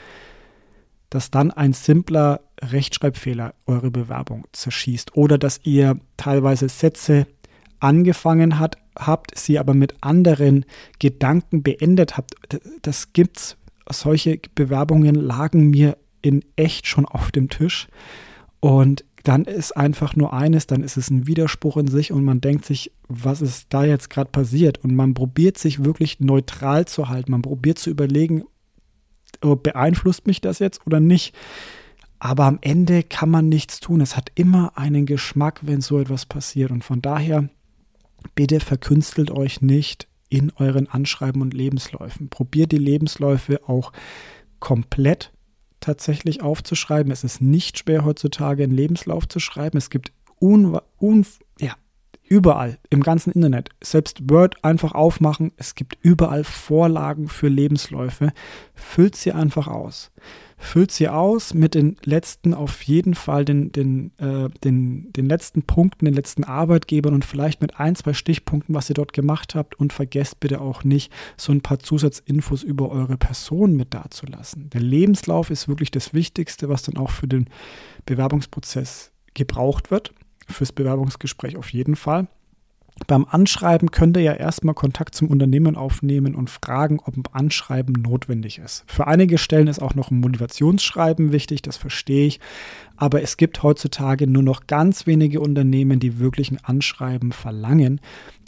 dass 1.15 1.31
dann 1.31 1.49
ein 1.49 1.71
simpler 1.71 2.41
Rechtschreibfehler 2.61 3.53
eure 3.67 3.89
Bewerbung 3.89 4.45
zerschießt 4.51 5.15
oder 5.15 5.37
dass 5.37 5.61
ihr 5.63 5.97
teilweise 6.17 6.67
Sätze 6.67 7.25
angefangen 7.79 8.59
hat, 8.59 8.77
habt, 8.97 9.37
sie 9.37 9.57
aber 9.57 9.73
mit 9.73 9.95
anderen 10.01 10.65
Gedanken 10.99 11.63
beendet 11.63 12.17
habt. 12.17 12.35
Das 12.81 13.13
gibt's. 13.13 13.55
Solche 13.89 14.41
Bewerbungen 14.55 15.15
lagen 15.15 15.69
mir 15.69 15.97
in 16.21 16.43
echt 16.57 16.85
schon 16.85 17.05
auf 17.05 17.31
dem 17.31 17.49
Tisch. 17.49 17.87
Und 18.59 19.05
dann 19.23 19.45
ist 19.45 19.77
einfach 19.77 20.17
nur 20.17 20.33
eines, 20.33 20.67
dann 20.67 20.83
ist 20.83 20.97
es 20.97 21.09
ein 21.09 21.27
Widerspruch 21.27 21.77
in 21.77 21.87
sich 21.87 22.11
und 22.11 22.25
man 22.25 22.41
denkt 22.41 22.65
sich, 22.65 22.91
was 23.07 23.41
ist 23.41 23.67
da 23.69 23.85
jetzt 23.85 24.09
gerade 24.09 24.31
passiert? 24.31 24.83
Und 24.83 24.95
man 24.95 25.13
probiert 25.13 25.57
sich 25.57 25.85
wirklich 25.85 26.19
neutral 26.19 26.85
zu 26.85 27.07
halten. 27.07 27.31
Man 27.31 27.41
probiert 27.41 27.79
zu 27.79 27.89
überlegen, 27.89 28.43
beeinflusst 29.41 30.27
mich 30.27 30.41
das 30.41 30.59
jetzt 30.59 30.85
oder 30.85 30.99
nicht? 30.99 31.35
Aber 32.19 32.45
am 32.45 32.59
Ende 32.61 33.03
kann 33.03 33.29
man 33.29 33.49
nichts 33.49 33.79
tun. 33.79 34.01
Es 34.01 34.15
hat 34.15 34.31
immer 34.35 34.77
einen 34.77 35.05
Geschmack, 35.05 35.61
wenn 35.63 35.81
so 35.81 35.99
etwas 35.99 36.25
passiert. 36.25 36.71
Und 36.71 36.83
von 36.83 37.01
daher, 37.01 37.49
bitte 38.33 38.59
verkünstelt 38.59 39.31
euch 39.31 39.61
nicht 39.61 40.07
in 40.29 40.51
euren 40.55 40.87
Anschreiben 40.87 41.41
und 41.41 41.53
Lebensläufen. 41.53 42.29
Probiert 42.29 42.71
die 42.71 42.77
Lebensläufe 42.77 43.67
auch 43.67 43.91
komplett 44.59 45.31
tatsächlich 45.79 46.41
aufzuschreiben. 46.41 47.11
Es 47.11 47.23
ist 47.23 47.41
nicht 47.41 47.77
schwer 47.77 48.05
heutzutage 48.05 48.63
einen 48.63 48.73
Lebenslauf 48.73 49.27
zu 49.27 49.39
schreiben. 49.39 49.77
Es 49.77 49.89
gibt 49.89 50.11
un, 50.41 50.79
un, 50.99 51.25
Überall 52.27 52.79
im 52.89 53.01
ganzen 53.01 53.31
Internet. 53.31 53.69
Selbst 53.83 54.31
Word 54.31 54.63
einfach 54.63 54.93
aufmachen. 54.95 55.51
Es 55.57 55.75
gibt 55.75 55.97
überall 56.01 56.43
Vorlagen 56.43 57.27
für 57.27 57.49
Lebensläufe. 57.49 58.31
Füllt 58.73 59.15
sie 59.15 59.31
einfach 59.31 59.67
aus. 59.67 60.11
Füllt 60.57 60.91
sie 60.91 61.07
aus 61.07 61.53
mit 61.53 61.75
den 61.75 61.97
letzten, 62.03 62.55
auf 62.55 62.81
jeden 62.81 63.13
Fall 63.13 63.45
den, 63.45 63.71
den, 63.71 64.11
äh, 64.17 64.49
den, 64.63 65.13
den 65.13 65.27
letzten 65.27 65.63
Punkten, 65.63 66.05
den 66.05 66.15
letzten 66.15 66.43
Arbeitgebern 66.43 67.13
und 67.13 67.25
vielleicht 67.25 67.61
mit 67.61 67.79
ein, 67.79 67.95
zwei 67.95 68.13
Stichpunkten, 68.13 68.73
was 68.73 68.89
ihr 68.89 68.95
dort 68.95 69.13
gemacht 69.13 69.53
habt. 69.53 69.79
Und 69.79 69.93
vergesst 69.93 70.39
bitte 70.39 70.61
auch 70.61 70.83
nicht, 70.83 71.11
so 71.37 71.51
ein 71.51 71.61
paar 71.61 71.77
Zusatzinfos 71.77 72.63
über 72.63 72.89
eure 72.89 73.17
Person 73.17 73.75
mit 73.75 73.93
dazulassen. 73.93 74.71
Der 74.71 74.81
Lebenslauf 74.81 75.51
ist 75.51 75.67
wirklich 75.67 75.91
das 75.91 76.15
Wichtigste, 76.15 76.69
was 76.69 76.81
dann 76.81 76.97
auch 76.97 77.11
für 77.11 77.27
den 77.27 77.49
Bewerbungsprozess 78.07 79.11
gebraucht 79.35 79.91
wird 79.91 80.11
fürs 80.45 80.71
Bewerbungsgespräch 80.71 81.57
auf 81.57 81.71
jeden 81.73 81.95
Fall. 81.95 82.27
Beim 83.07 83.25
Anschreiben 83.29 83.91
könnt 83.91 84.15
ihr 84.15 84.23
ja 84.23 84.33
erstmal 84.33 84.73
Kontakt 84.73 85.15
zum 85.15 85.27
Unternehmen 85.27 85.75
aufnehmen 85.75 86.33
und 86.33 86.49
fragen, 86.49 87.01
ob 87.03 87.17
ein 87.17 87.23
Anschreiben 87.33 87.93
notwendig 87.93 88.57
ist. 88.57 88.85
Für 88.87 89.05
einige 89.05 89.37
Stellen 89.37 89.67
ist 89.67 89.81
auch 89.81 89.95
noch 89.95 90.11
ein 90.11 90.21
Motivationsschreiben 90.21 91.33
wichtig, 91.33 91.61
das 91.61 91.75
verstehe 91.75 92.25
ich. 92.25 92.39
Aber 92.95 93.21
es 93.21 93.35
gibt 93.35 93.61
heutzutage 93.63 94.27
nur 94.27 94.43
noch 94.43 94.65
ganz 94.65 95.05
wenige 95.05 95.41
Unternehmen, 95.41 95.99
die 95.99 96.19
wirklich 96.19 96.51
ein 96.51 96.63
Anschreiben 96.63 97.33
verlangen. 97.33 97.99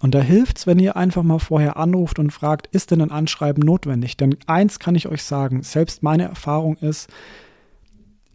Und 0.02 0.16
da 0.16 0.22
hilft 0.22 0.60
es, 0.60 0.68
wenn 0.68 0.80
ihr 0.80 0.96
einfach 0.96 1.24
mal 1.24 1.40
vorher 1.40 1.76
anruft 1.76 2.18
und 2.18 2.32
fragt, 2.32 2.68
ist 2.68 2.92
denn 2.92 3.02
ein 3.02 3.12
Anschreiben 3.12 3.64
notwendig? 3.64 4.16
Denn 4.16 4.38
eins 4.48 4.80
kann 4.80 4.96
ich 4.96 5.10
euch 5.10 5.24
sagen, 5.24 5.62
selbst 5.62 6.04
meine 6.04 6.24
Erfahrung 6.24 6.78
ist, 6.78 7.10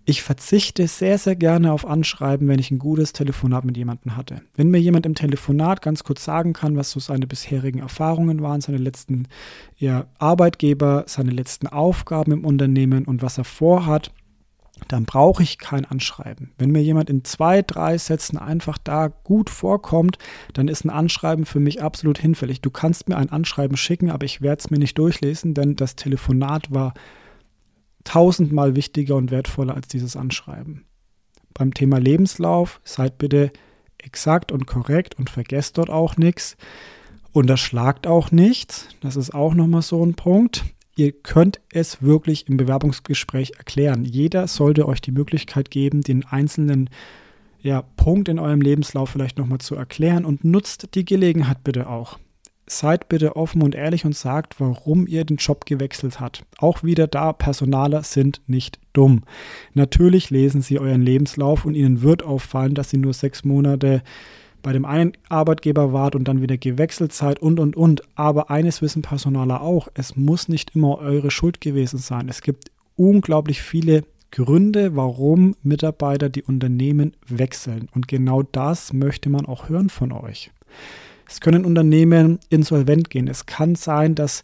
ich 0.05 0.23
verzichte 0.23 0.87
sehr, 0.89 1.19
sehr 1.19 1.37
gerne 1.37 1.73
auf 1.73 1.87
Anschreiben, 1.87 2.49
wenn 2.49 2.59
ich 2.59 2.71
ein 2.71 2.79
gutes 2.79 3.13
Telefonat 3.13 3.65
mit 3.65 3.77
jemandem 3.77 4.17
hatte. 4.17 4.43
Wenn 4.57 4.71
mir 4.71 4.81
jemand 4.81 5.07
im 5.07 5.15
Telefonat 5.15 5.83
ganz 5.83 6.03
kurz 6.03 6.25
sagen 6.25 6.53
kann, 6.53 6.77
was 6.77 6.91
so 6.91 6.99
seine 6.99 7.27
bisherigen 7.27 7.79
Erfahrungen 7.79 8.43
waren, 8.43 8.61
seine 8.61 8.79
letzten 8.79 9.29
ja, 9.77 10.07
Arbeitgeber, 10.19 11.05
seine 11.07 11.31
letzten 11.31 11.69
Aufgaben 11.69 12.33
im 12.33 12.45
Unternehmen 12.45 13.05
und 13.05 13.23
was 13.23 13.39
er 13.39 13.45
vorhat, 13.45 14.13
dann 14.89 15.05
brauche 15.05 15.43
ich 15.45 15.59
kein 15.59 15.85
Anschreiben. 15.85 16.53
Wenn 16.59 16.73
mir 16.73 16.83
jemand 16.83 17.09
in 17.09 17.25
zwei, 17.25 17.63
drei 17.63 17.99
Sätzen 17.99 18.37
einfach 18.39 18.79
da 18.79 19.09
gut 19.09 19.51
vorkommt, 19.51 20.19
dann 20.55 20.67
ist 20.67 20.85
ein 20.85 20.91
Anschreiben 20.91 21.45
für 21.45 21.61
mich 21.61 21.83
absolut 21.83 22.19
hinfällig. 22.19 22.61
Du 22.61 22.71
kannst 22.71 23.09
mir 23.09 23.17
ein 23.17 23.31
Anschreiben 23.31 23.77
schicken, 23.77 24.11
aber 24.11 24.25
ich 24.25 24.43
werde 24.43 24.61
es 24.61 24.71
mir 24.71 24.79
nicht 24.79 24.99
durchlesen, 24.99 25.55
denn 25.55 25.77
das 25.77 25.95
Telefonat 25.95 26.73
war 26.73 26.95
tausendmal 28.05 28.77
wichtiger 28.77 29.17
und 29.17 29.31
wertvoller 29.31 29.75
als 29.75 29.89
dieses 29.89 30.17
Anschreiben. 30.17 30.85
Beim 31.55 31.75
Thema 31.75 31.99
Lebenslauf 31.99 32.81
seid 32.85 33.19
bitte 33.19 33.53
exakt 33.99 34.53
und 34.53 34.67
korrekt 34.67 35.19
und 35.19 35.31
vergesst 35.31 35.79
dort 35.79 35.91
auch 35.91 36.17
nichts. 36.17 36.57
Unterschlagt 37.33 38.07
auch 38.07 38.31
nichts. 38.31 38.89
Das 39.01 39.17
ist 39.17 39.35
auch 39.35 39.55
nochmal 39.55 39.83
so 39.83 40.05
ein 40.05 40.15
Punkt. 40.15 40.65
Ihr 40.97 41.13
könnt 41.13 41.61
es 41.73 42.03
wirklich 42.03 42.49
im 42.49 42.57
Bewerbungsgespräch 42.57 43.53
erklären. 43.57 44.05
Jeder 44.05 44.47
sollte 44.49 44.87
euch 44.87 45.01
die 45.01 45.13
Möglichkeit 45.13 45.71
geben, 45.71 46.03
den 46.03 46.25
einzelnen 46.25 46.91
ja, 47.61 47.83
Punkt 47.83 48.29
in 48.29 48.39
eurem 48.39 48.61
Lebenslauf 48.61 49.11
vielleicht 49.11 49.39
nochmal 49.39 49.59
zu 49.59 49.75
erklären 49.75 50.25
und 50.25 50.45
nutzt 50.45 50.95
die 50.95 51.05
Gelegenheit 51.05 51.65
bitte 51.65 51.89
auch 51.89 52.19
seid 52.79 53.09
bitte 53.09 53.37
offen 53.37 53.63
und 53.63 53.75
ehrlich 53.75 54.05
und 54.05 54.17
sagt, 54.17 54.61
warum 54.61 55.07
ihr 55.07 55.25
den 55.25 55.37
Job 55.37 55.67
gewechselt 55.67 56.21
habt. 56.21 56.45
Auch 56.59 56.83
wieder 56.83 57.07
da, 57.07 57.33
Personaler 57.33 58.03
sind 58.03 58.41
nicht 58.47 58.79
dumm. 58.93 59.23
Natürlich 59.75 60.31
lesen 60.31 60.63
sie 60.63 60.79
euren 60.79 61.03
Lebenslauf 61.03 61.65
und 61.65 61.75
ihnen 61.75 62.03
wird 62.03 62.23
auffallen, 62.23 62.75
dass 62.75 62.91
sie 62.91 62.99
nur 62.99 63.15
sechs 63.15 63.45
Monate 63.45 64.03
bei 64.63 64.73
dem 64.73 64.85
einen 64.85 65.13
Arbeitgeber 65.29 65.93
wart 65.93 66.15
und 66.15 66.29
dann 66.29 66.41
wieder 66.41 66.57
gewechselt 66.57 67.13
seid 67.13 67.41
und 67.41 67.59
und 67.59 67.77
und. 67.77 68.03
Aber 68.15 68.51
eines 68.51 68.81
wissen 68.81 69.03
Personaler 69.03 69.61
auch, 69.61 69.89
es 69.95 70.17
muss 70.17 70.49
nicht 70.49 70.75
immer 70.75 70.99
eure 70.99 71.31
Schuld 71.31 71.61
gewesen 71.61 71.99
sein. 71.99 72.29
Es 72.29 72.43
gibt 72.43 72.71
unglaublich 72.97 73.61
viele 73.63 74.05
Gründe, 74.31 74.97
warum 74.97 75.57
Mitarbeiter 75.63 76.29
die 76.29 76.43
Unternehmen 76.43 77.15
wechseln. 77.27 77.89
Und 77.95 78.09
genau 78.09 78.43
das 78.43 78.93
möchte 78.93 79.29
man 79.29 79.47
auch 79.47 79.69
hören 79.69 79.91
von 79.91 80.13
euch. 80.13 80.51
Es 81.33 81.41
können 81.41 81.65
Unternehmen 81.65 82.41
insolvent 82.51 83.09
gehen. 83.09 83.27
Es 83.27 83.47
kann 83.47 83.75
sein, 83.75 84.15
dass 84.15 84.43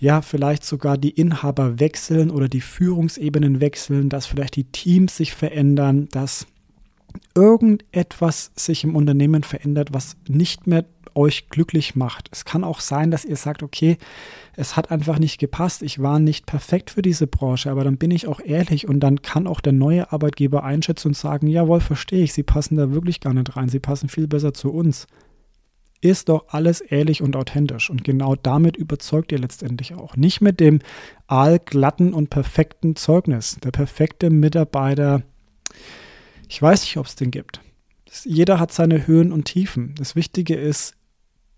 ja 0.00 0.22
vielleicht 0.22 0.64
sogar 0.64 0.98
die 0.98 1.10
Inhaber 1.10 1.78
wechseln 1.78 2.32
oder 2.32 2.48
die 2.48 2.60
Führungsebenen 2.60 3.60
wechseln, 3.60 4.08
dass 4.08 4.26
vielleicht 4.26 4.56
die 4.56 4.64
Teams 4.64 5.16
sich 5.16 5.32
verändern, 5.32 6.08
dass 6.10 6.48
irgendetwas 7.36 8.50
sich 8.56 8.82
im 8.82 8.96
Unternehmen 8.96 9.44
verändert, 9.44 9.90
was 9.92 10.16
nicht 10.26 10.66
mehr 10.66 10.84
euch 11.14 11.48
glücklich 11.48 11.94
macht. 11.94 12.28
Es 12.32 12.44
kann 12.44 12.64
auch 12.64 12.80
sein, 12.80 13.12
dass 13.12 13.24
ihr 13.24 13.36
sagt, 13.36 13.62
okay, 13.62 13.96
es 14.56 14.76
hat 14.76 14.90
einfach 14.90 15.20
nicht 15.20 15.38
gepasst, 15.38 15.82
ich 15.82 16.02
war 16.02 16.18
nicht 16.18 16.44
perfekt 16.44 16.90
für 16.90 17.02
diese 17.02 17.28
Branche, 17.28 17.70
aber 17.70 17.84
dann 17.84 17.98
bin 17.98 18.10
ich 18.10 18.26
auch 18.26 18.40
ehrlich 18.40 18.88
und 18.88 18.98
dann 18.98 19.22
kann 19.22 19.46
auch 19.46 19.60
der 19.60 19.72
neue 19.72 20.12
Arbeitgeber 20.12 20.64
einschätzen 20.64 21.08
und 21.08 21.16
sagen, 21.16 21.46
jawohl, 21.46 21.80
verstehe 21.80 22.24
ich, 22.24 22.32
Sie 22.32 22.42
passen 22.42 22.76
da 22.76 22.90
wirklich 22.90 23.20
gar 23.20 23.32
nicht 23.32 23.56
rein, 23.56 23.68
Sie 23.68 23.78
passen 23.78 24.08
viel 24.08 24.26
besser 24.26 24.52
zu 24.52 24.72
uns. 24.72 25.06
Ist 26.06 26.28
doch 26.28 26.44
alles 26.50 26.80
ehrlich 26.80 27.20
und 27.20 27.34
authentisch 27.34 27.90
und 27.90 28.04
genau 28.04 28.36
damit 28.36 28.76
überzeugt 28.76 29.32
ihr 29.32 29.40
letztendlich 29.40 29.94
auch. 29.94 30.14
Nicht 30.14 30.40
mit 30.40 30.60
dem 30.60 30.78
allglatten 31.26 32.14
und 32.14 32.30
perfekten 32.30 32.94
Zeugnis. 32.94 33.58
Der 33.64 33.72
perfekte 33.72 34.30
Mitarbeiter, 34.30 35.22
ich 36.48 36.62
weiß 36.62 36.82
nicht, 36.82 36.96
ob 36.96 37.06
es 37.06 37.16
den 37.16 37.32
gibt. 37.32 37.60
Jeder 38.22 38.60
hat 38.60 38.70
seine 38.70 39.08
Höhen 39.08 39.32
und 39.32 39.46
Tiefen. 39.46 39.96
Das 39.98 40.14
Wichtige 40.14 40.54
ist, 40.54 40.94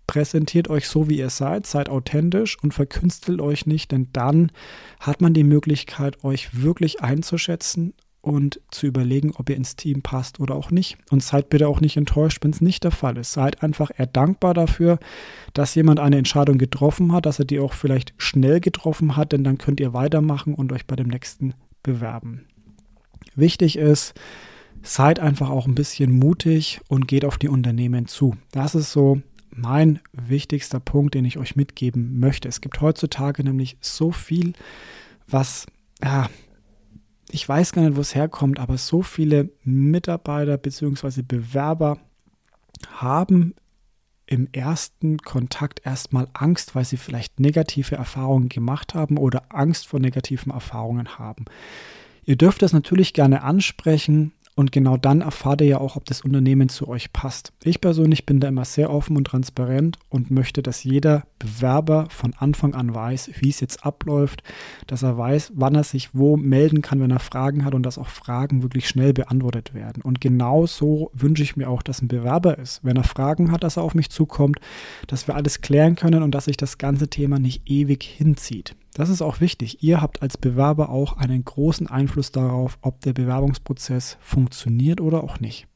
präsentiert 0.07 0.67
euch 0.67 0.87
so, 0.87 1.07
wie 1.09 1.19
ihr 1.19 1.29
seid, 1.29 1.67
seid 1.67 1.87
authentisch 1.87 2.57
und 2.63 2.73
verkünstelt 2.73 3.41
euch 3.41 3.67
nicht, 3.67 3.91
denn 3.91 4.07
dann 4.13 4.51
hat 4.99 5.21
man 5.21 5.35
die 5.35 5.43
Möglichkeit, 5.43 6.23
euch 6.23 6.63
wirklich 6.63 7.01
einzuschätzen 7.01 7.93
und 8.21 8.59
zu 8.71 8.87
überlegen, 8.87 9.31
ob 9.35 9.49
ihr 9.49 9.55
ins 9.55 9.75
Team 9.75 10.01
passt 10.01 10.39
oder 10.39 10.55
auch 10.55 10.71
nicht. 10.71 10.97
Und 11.09 11.23
seid 11.23 11.49
bitte 11.49 11.67
auch 11.67 11.79
nicht 11.79 11.97
enttäuscht, 11.97 12.39
wenn 12.41 12.51
es 12.51 12.61
nicht 12.61 12.83
der 12.83 12.91
Fall 12.91 13.17
ist. 13.17 13.31
Seid 13.31 13.63
einfach 13.63 13.91
eher 13.95 14.07
dankbar 14.07 14.53
dafür, 14.53 14.99
dass 15.53 15.75
jemand 15.75 15.99
eine 15.99 16.17
Entscheidung 16.17 16.57
getroffen 16.57 17.13
hat, 17.13 17.25
dass 17.25 17.39
er 17.39 17.45
die 17.45 17.59
auch 17.59 17.73
vielleicht 17.73 18.13
schnell 18.17 18.59
getroffen 18.59 19.15
hat, 19.15 19.31
denn 19.31 19.43
dann 19.43 19.57
könnt 19.57 19.79
ihr 19.79 19.93
weitermachen 19.93 20.53
und 20.53 20.73
euch 20.73 20.85
bei 20.85 20.95
dem 20.95 21.07
nächsten 21.07 21.53
bewerben. 21.81 22.45
Wichtig 23.35 23.77
ist, 23.77 24.13
seid 24.81 25.19
einfach 25.19 25.49
auch 25.49 25.67
ein 25.67 25.75
bisschen 25.75 26.11
mutig 26.11 26.81
und 26.87 27.07
geht 27.07 27.25
auf 27.25 27.37
die 27.37 27.49
Unternehmen 27.49 28.07
zu. 28.07 28.35
Das 28.51 28.75
ist 28.75 28.91
so 28.91 29.21
mein 29.51 29.99
wichtigster 30.13 30.79
Punkt, 30.79 31.15
den 31.15 31.25
ich 31.25 31.37
euch 31.37 31.55
mitgeben 31.55 32.19
möchte. 32.19 32.47
Es 32.47 32.61
gibt 32.61 32.81
heutzutage 32.81 33.43
nämlich 33.43 33.77
so 33.81 34.11
viel, 34.11 34.53
was, 35.27 35.65
ja, 36.03 36.29
ich 37.31 37.47
weiß 37.47 37.73
gar 37.73 37.83
nicht, 37.83 37.95
wo 37.95 38.01
es 38.01 38.15
herkommt, 38.15 38.59
aber 38.59 38.77
so 38.77 39.01
viele 39.01 39.49
Mitarbeiter 39.63 40.57
bzw. 40.57 41.21
Bewerber 41.21 41.97
haben 42.91 43.53
im 44.25 44.47
ersten 44.51 45.17
Kontakt 45.17 45.81
erstmal 45.85 46.27
Angst, 46.33 46.75
weil 46.75 46.85
sie 46.85 46.97
vielleicht 46.97 47.39
negative 47.39 47.95
Erfahrungen 47.95 48.49
gemacht 48.49 48.93
haben 48.93 49.17
oder 49.17 49.43
Angst 49.49 49.87
vor 49.87 49.99
negativen 49.99 50.51
Erfahrungen 50.51 51.17
haben. 51.17 51.45
Ihr 52.25 52.35
dürft 52.35 52.61
das 52.61 52.73
natürlich 52.73 53.13
gerne 53.13 53.41
ansprechen, 53.41 54.33
und 54.59 54.73
genau 54.73 54.97
dann 54.97 55.21
erfahrt 55.21 55.61
ihr 55.61 55.67
ja 55.67 55.77
auch, 55.77 55.95
ob 55.95 56.03
das 56.03 56.19
Unternehmen 56.19 56.67
zu 56.67 56.89
euch 56.89 57.13
passt. 57.13 57.53
Ich 57.63 57.79
persönlich 57.79 58.25
bin 58.25 58.41
da 58.41 58.49
immer 58.49 58.65
sehr 58.65 58.89
offen 58.89 59.15
und 59.15 59.23
transparent 59.23 59.97
und 60.09 60.31
möchte, 60.31 60.61
dass 60.61 60.83
jeder 60.83 61.23
Bewerber 61.39 62.07
von 62.09 62.33
Anfang 62.37 62.73
an 62.73 62.93
weiß, 62.93 63.31
wie 63.39 63.47
es 63.47 63.61
jetzt 63.61 63.85
abläuft, 63.85 64.43
dass 64.85 65.01
er 65.01 65.17
weiß, 65.17 65.53
wann 65.55 65.75
er 65.75 65.85
sich 65.85 66.13
wo 66.13 66.35
melden 66.35 66.81
kann, 66.81 66.99
wenn 66.99 67.09
er 67.09 67.21
Fragen 67.21 67.63
hat 67.63 67.73
und 67.73 67.83
dass 67.83 67.97
auch 67.97 68.09
Fragen 68.09 68.61
wirklich 68.61 68.89
schnell 68.89 69.13
beantwortet 69.13 69.73
werden. 69.73 70.03
Und 70.03 70.19
genau 70.19 70.65
so 70.65 71.09
wünsche 71.13 71.43
ich 71.43 71.55
mir 71.55 71.69
auch, 71.69 71.81
dass 71.81 72.01
ein 72.01 72.09
Bewerber 72.09 72.57
ist. 72.57 72.81
Wenn 72.83 72.97
er 72.97 73.05
Fragen 73.05 73.53
hat, 73.53 73.63
dass 73.63 73.77
er 73.77 73.83
auf 73.83 73.95
mich 73.95 74.09
zukommt, 74.09 74.59
dass 75.07 75.25
wir 75.25 75.35
alles 75.35 75.61
klären 75.61 75.95
können 75.95 76.21
und 76.21 76.31
dass 76.35 76.45
sich 76.45 76.57
das 76.57 76.77
ganze 76.77 77.07
Thema 77.07 77.39
nicht 77.39 77.61
ewig 77.65 78.03
hinzieht. 78.03 78.75
Das 78.99 79.07
ist 79.07 79.21
auch 79.21 79.39
wichtig. 79.39 79.81
Ihr 79.81 80.01
habt 80.01 80.21
als 80.21 80.35
Bewerber 80.35 80.89
auch 80.89 81.15
einen 81.15 81.45
großen 81.45 81.87
Einfluss 81.87 82.33
darauf, 82.33 82.77
ob 82.81 82.99
der 82.99 83.13
Bewerbungsprozess 83.13 84.17
funktioniert 84.19 84.99
oder 84.99 85.23
auch 85.23 85.39
nicht. 85.39 85.67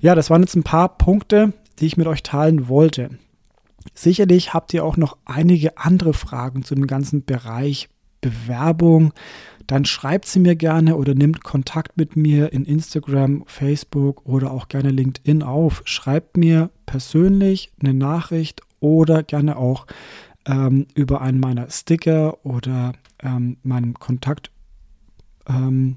Ja, 0.00 0.16
das 0.16 0.28
waren 0.28 0.42
jetzt 0.42 0.56
ein 0.56 0.64
paar 0.64 0.98
Punkte, 0.98 1.52
die 1.78 1.86
ich 1.86 1.96
mit 1.96 2.08
euch 2.08 2.24
teilen 2.24 2.66
wollte. 2.66 3.10
Sicherlich 3.94 4.52
habt 4.52 4.74
ihr 4.74 4.84
auch 4.84 4.96
noch 4.96 5.18
einige 5.24 5.78
andere 5.78 6.14
Fragen 6.14 6.64
zu 6.64 6.74
dem 6.74 6.88
ganzen 6.88 7.24
Bereich 7.24 7.88
Bewerbung. 8.20 9.12
Dann 9.68 9.84
schreibt 9.84 10.26
sie 10.26 10.40
mir 10.40 10.56
gerne 10.56 10.96
oder 10.96 11.14
nimmt 11.14 11.44
Kontakt 11.44 11.96
mit 11.96 12.16
mir 12.16 12.52
in 12.52 12.64
Instagram, 12.64 13.44
Facebook 13.46 14.26
oder 14.26 14.50
auch 14.50 14.66
gerne 14.66 14.90
LinkedIn 14.90 15.44
auf. 15.44 15.82
Schreibt 15.84 16.36
mir 16.36 16.70
persönlich 16.86 17.70
eine 17.80 17.94
Nachricht 17.94 18.62
oder 18.80 19.22
gerne 19.22 19.56
auch 19.56 19.86
ähm, 20.46 20.86
über 20.94 21.20
einen 21.20 21.40
meiner 21.40 21.68
Sticker 21.70 22.44
oder 22.44 22.92
ähm, 23.22 23.58
meinen 23.62 23.94
Kontakt. 23.94 24.50
Ähm, 25.48 25.96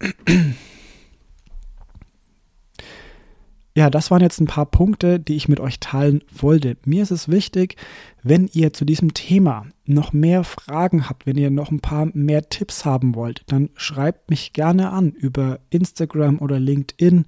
ja, 3.74 3.90
das 3.90 4.10
waren 4.10 4.22
jetzt 4.22 4.40
ein 4.40 4.46
paar 4.46 4.66
Punkte, 4.66 5.20
die 5.20 5.36
ich 5.36 5.48
mit 5.48 5.60
euch 5.60 5.80
teilen 5.80 6.22
wollte. 6.34 6.76
Mir 6.84 7.02
ist 7.02 7.10
es 7.10 7.28
wichtig, 7.28 7.76
wenn 8.22 8.48
ihr 8.52 8.72
zu 8.72 8.84
diesem 8.84 9.14
Thema 9.14 9.66
noch 9.84 10.12
mehr 10.12 10.44
Fragen 10.44 11.08
habt, 11.08 11.26
wenn 11.26 11.38
ihr 11.38 11.50
noch 11.50 11.70
ein 11.70 11.80
paar 11.80 12.08
mehr 12.12 12.48
Tipps 12.48 12.84
haben 12.84 13.14
wollt, 13.14 13.42
dann 13.46 13.70
schreibt 13.76 14.30
mich 14.30 14.52
gerne 14.52 14.90
an 14.90 15.12
über 15.12 15.60
Instagram 15.70 16.38
oder 16.38 16.58
LinkedIn 16.58 17.26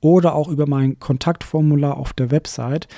oder 0.00 0.34
auch 0.34 0.48
über 0.48 0.66
mein 0.66 0.98
Kontaktformular 0.98 1.96
auf 1.96 2.12
der 2.12 2.30
Website 2.30 2.88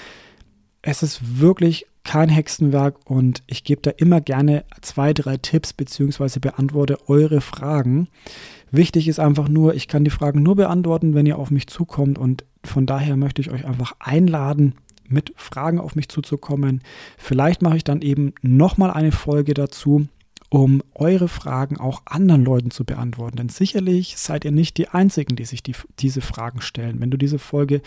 es 0.83 1.03
ist 1.03 1.40
wirklich 1.40 1.87
kein 2.05 2.29
Hexenwerk 2.29 2.97
und 3.05 3.42
ich 3.47 3.62
gebe 3.62 3.81
da 3.81 3.90
immer 3.90 4.21
gerne 4.21 4.64
zwei, 4.81 5.14
drei 5.14 5.37
Tipps 5.37 5.73
beziehungsweise 5.73 6.40
beantworte 6.40 6.99
eure 7.09 7.40
Fragen. 7.40 8.09
Wichtig 8.73 9.07
ist 9.07 9.21
einfach 9.21 9.49
nur, 9.49 9.75
ich 9.75 9.87
kann 9.87 10.05
die 10.05 10.11
Fragen 10.11 10.42
nur 10.42 10.57
beantworten, 10.57 11.14
wenn 11.14 11.27
ihr 11.27 11.38
auf 11.38 11.51
mich 11.51 11.68
zukommt 11.68 12.18
und 12.18 12.45
von 12.64 12.87
daher 12.87 13.16
möchte 13.16 13.40
ich 13.40 13.51
euch 13.51 13.64
einfach 13.64 13.95
einladen, 14.01 14.75
mit 15.09 15.33
Fragen 15.37 15.79
auf 15.79 15.95
mich 15.95 16.09
zuzukommen. 16.09 16.83
Vielleicht 17.18 17.62
mache 17.62 17.77
ich 17.77 17.85
dann 17.85 18.03
eben 18.03 18.35
nochmal 18.40 18.90
eine 18.90 19.12
Folge 19.12 19.55
dazu, 19.55 20.09
um 20.49 20.83
eure 20.95 21.29
Fragen 21.29 21.79
auch 21.79 22.03
anderen 22.05 22.45
Leuten 22.45 22.71
zu 22.71 22.85
beantworten. 22.85 23.37
Denn 23.37 23.49
sicherlich 23.49 24.16
seid 24.16 24.45
ihr 24.45 24.53
nicht 24.53 24.77
die 24.77 24.88
Einzigen, 24.88 25.37
die 25.37 25.45
sich 25.45 25.62
die, 25.62 25.75
diese 25.99 26.21
Fragen 26.21 26.61
stellen. 26.61 27.01
Wenn 27.01 27.11
du 27.11 27.16
diese 27.16 27.38
Folge 27.38 27.83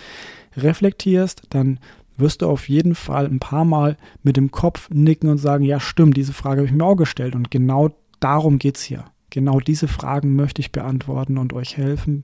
reflektierst, 0.55 1.43
dann 1.49 1.79
wirst 2.17 2.41
du 2.41 2.47
auf 2.47 2.69
jeden 2.69 2.95
Fall 2.95 3.25
ein 3.25 3.39
paar 3.39 3.65
Mal 3.65 3.97
mit 4.23 4.37
dem 4.37 4.51
Kopf 4.51 4.89
nicken 4.89 5.29
und 5.29 5.37
sagen, 5.37 5.63
ja 5.63 5.79
stimmt, 5.79 6.17
diese 6.17 6.33
Frage 6.33 6.61
habe 6.61 6.67
ich 6.67 6.73
mir 6.73 6.83
auch 6.83 6.95
gestellt. 6.95 7.35
Und 7.35 7.51
genau 7.51 7.91
darum 8.19 8.59
geht 8.59 8.77
es 8.77 8.83
hier. 8.83 9.05
Genau 9.29 9.59
diese 9.59 9.87
Fragen 9.87 10.35
möchte 10.35 10.61
ich 10.61 10.71
beantworten 10.71 11.37
und 11.37 11.53
euch 11.53 11.77
helfen, 11.77 12.23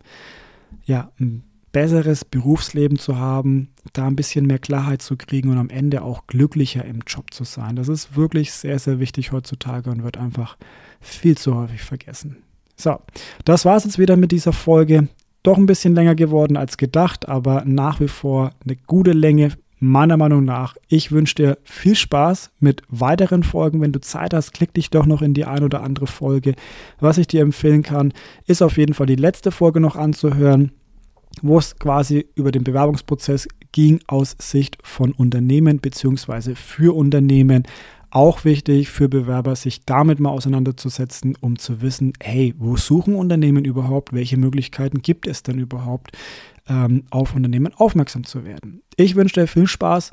ja, 0.85 1.11
ein 1.19 1.43
besseres 1.71 2.25
Berufsleben 2.25 2.97
zu 2.97 3.17
haben, 3.17 3.69
da 3.93 4.07
ein 4.07 4.15
bisschen 4.15 4.45
mehr 4.45 4.59
Klarheit 4.59 5.01
zu 5.01 5.15
kriegen 5.15 5.49
und 5.49 5.57
am 5.57 5.69
Ende 5.69 6.01
auch 6.03 6.27
glücklicher 6.27 6.85
im 6.85 6.99
Job 7.07 7.33
zu 7.33 7.43
sein. 7.43 7.75
Das 7.75 7.87
ist 7.87 8.15
wirklich 8.15 8.51
sehr, 8.51 8.79
sehr 8.79 8.99
wichtig 8.99 9.31
heutzutage 9.31 9.89
und 9.89 10.03
wird 10.03 10.17
einfach 10.17 10.57
viel 10.99 11.37
zu 11.37 11.55
häufig 11.55 11.81
vergessen. 11.81 12.37
So, 12.75 12.99
das 13.45 13.65
war 13.65 13.77
es 13.77 13.85
jetzt 13.85 13.99
wieder 13.99 14.17
mit 14.17 14.31
dieser 14.31 14.53
Folge. 14.53 15.07
Doch 15.43 15.57
ein 15.57 15.65
bisschen 15.65 15.95
länger 15.95 16.15
geworden 16.15 16.57
als 16.57 16.77
gedacht, 16.77 17.27
aber 17.27 17.63
nach 17.65 17.99
wie 17.99 18.07
vor 18.07 18.51
eine 18.63 18.75
gute 18.75 19.11
Länge 19.11 19.53
meiner 19.81 20.15
Meinung 20.15 20.45
nach. 20.45 20.77
Ich 20.87 21.11
wünsche 21.11 21.35
dir 21.35 21.57
viel 21.63 21.95
Spaß 21.95 22.51
mit 22.59 22.83
weiteren 22.87 23.41
Folgen. 23.43 23.81
Wenn 23.81 23.91
du 23.91 23.99
Zeit 23.99 24.33
hast, 24.33 24.53
klick 24.53 24.73
dich 24.75 24.91
doch 24.91 25.07
noch 25.07 25.23
in 25.23 25.33
die 25.33 25.43
ein 25.43 25.63
oder 25.63 25.81
andere 25.81 26.07
Folge. 26.07 26.53
Was 26.99 27.17
ich 27.17 27.27
dir 27.27 27.41
empfehlen 27.41 27.81
kann, 27.81 28.13
ist 28.45 28.61
auf 28.61 28.77
jeden 28.77 28.93
Fall 28.93 29.07
die 29.07 29.15
letzte 29.15 29.51
Folge 29.51 29.79
noch 29.79 29.95
anzuhören, 29.95 30.71
wo 31.41 31.57
es 31.57 31.77
quasi 31.77 32.27
über 32.35 32.51
den 32.51 32.63
Bewerbungsprozess 32.63 33.47
ging 33.71 33.99
aus 34.05 34.35
Sicht 34.39 34.77
von 34.83 35.13
Unternehmen 35.13 35.79
bzw. 35.79 36.53
für 36.53 36.95
Unternehmen. 36.95 37.63
Auch 38.11 38.43
wichtig 38.43 38.89
für 38.89 39.09
Bewerber, 39.09 39.55
sich 39.55 39.85
damit 39.85 40.19
mal 40.19 40.29
auseinanderzusetzen, 40.29 41.37
um 41.39 41.57
zu 41.57 41.81
wissen, 41.81 42.13
hey, 42.21 42.53
wo 42.57 42.75
suchen 42.75 43.15
Unternehmen 43.15 43.65
überhaupt? 43.65 44.13
Welche 44.13 44.37
Möglichkeiten 44.37 45.01
gibt 45.01 45.27
es 45.27 45.43
denn 45.43 45.57
überhaupt? 45.59 46.11
ähm, 46.67 47.03
auf 47.09 47.35
Unternehmen 47.35 47.73
aufmerksam 47.75 48.23
zu 48.23 48.45
werden. 48.45 48.81
Ich 48.95 49.15
wünsche 49.15 49.41
dir 49.41 49.47
viel 49.47 49.67
Spaß 49.67 50.11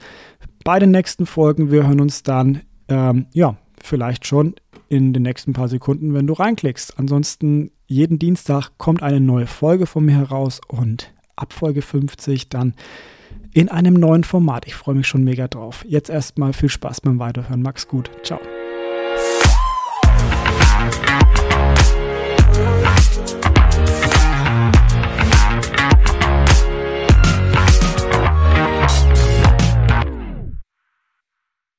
bei 0.65 0.79
den 0.79 0.91
nächsten 0.91 1.27
Folgen. 1.27 1.71
Wir 1.71 1.87
hören 1.87 2.01
uns 2.01 2.23
dann, 2.23 2.63
ähm, 2.89 3.27
ja, 3.33 3.57
vielleicht 3.83 4.27
schon 4.27 4.55
in 4.89 5.13
den 5.13 5.23
nächsten 5.23 5.53
paar 5.53 5.69
Sekunden, 5.69 6.15
wenn 6.15 6.27
du 6.27 6.33
reinklickst. 6.33 6.99
Ansonsten, 6.99 7.71
jeden 7.87 8.19
Dienstag 8.19 8.73
kommt 8.79 9.03
eine 9.03 9.21
neue 9.21 9.47
Folge 9.47 9.87
von 9.87 10.05
mir 10.05 10.17
heraus 10.17 10.61
und 10.69 11.13
ab 11.37 11.53
Folge 11.53 11.83
50 11.83 12.49
dann 12.49 12.75
in 13.59 13.69
einem 13.69 13.95
neuen 13.95 14.23
Format. 14.23 14.69
Ich 14.69 14.77
freue 14.77 14.95
mich 14.95 15.09
schon 15.09 15.25
mega 15.25 15.49
drauf. 15.49 15.85
Jetzt 15.89 16.11
erstmal 16.11 16.53
viel 16.53 16.69
Spaß 16.69 17.01
beim 17.01 17.19
Weiterhören. 17.19 17.61
Max 17.61 17.89
gut. 17.89 18.09
Ciao. 18.23 18.39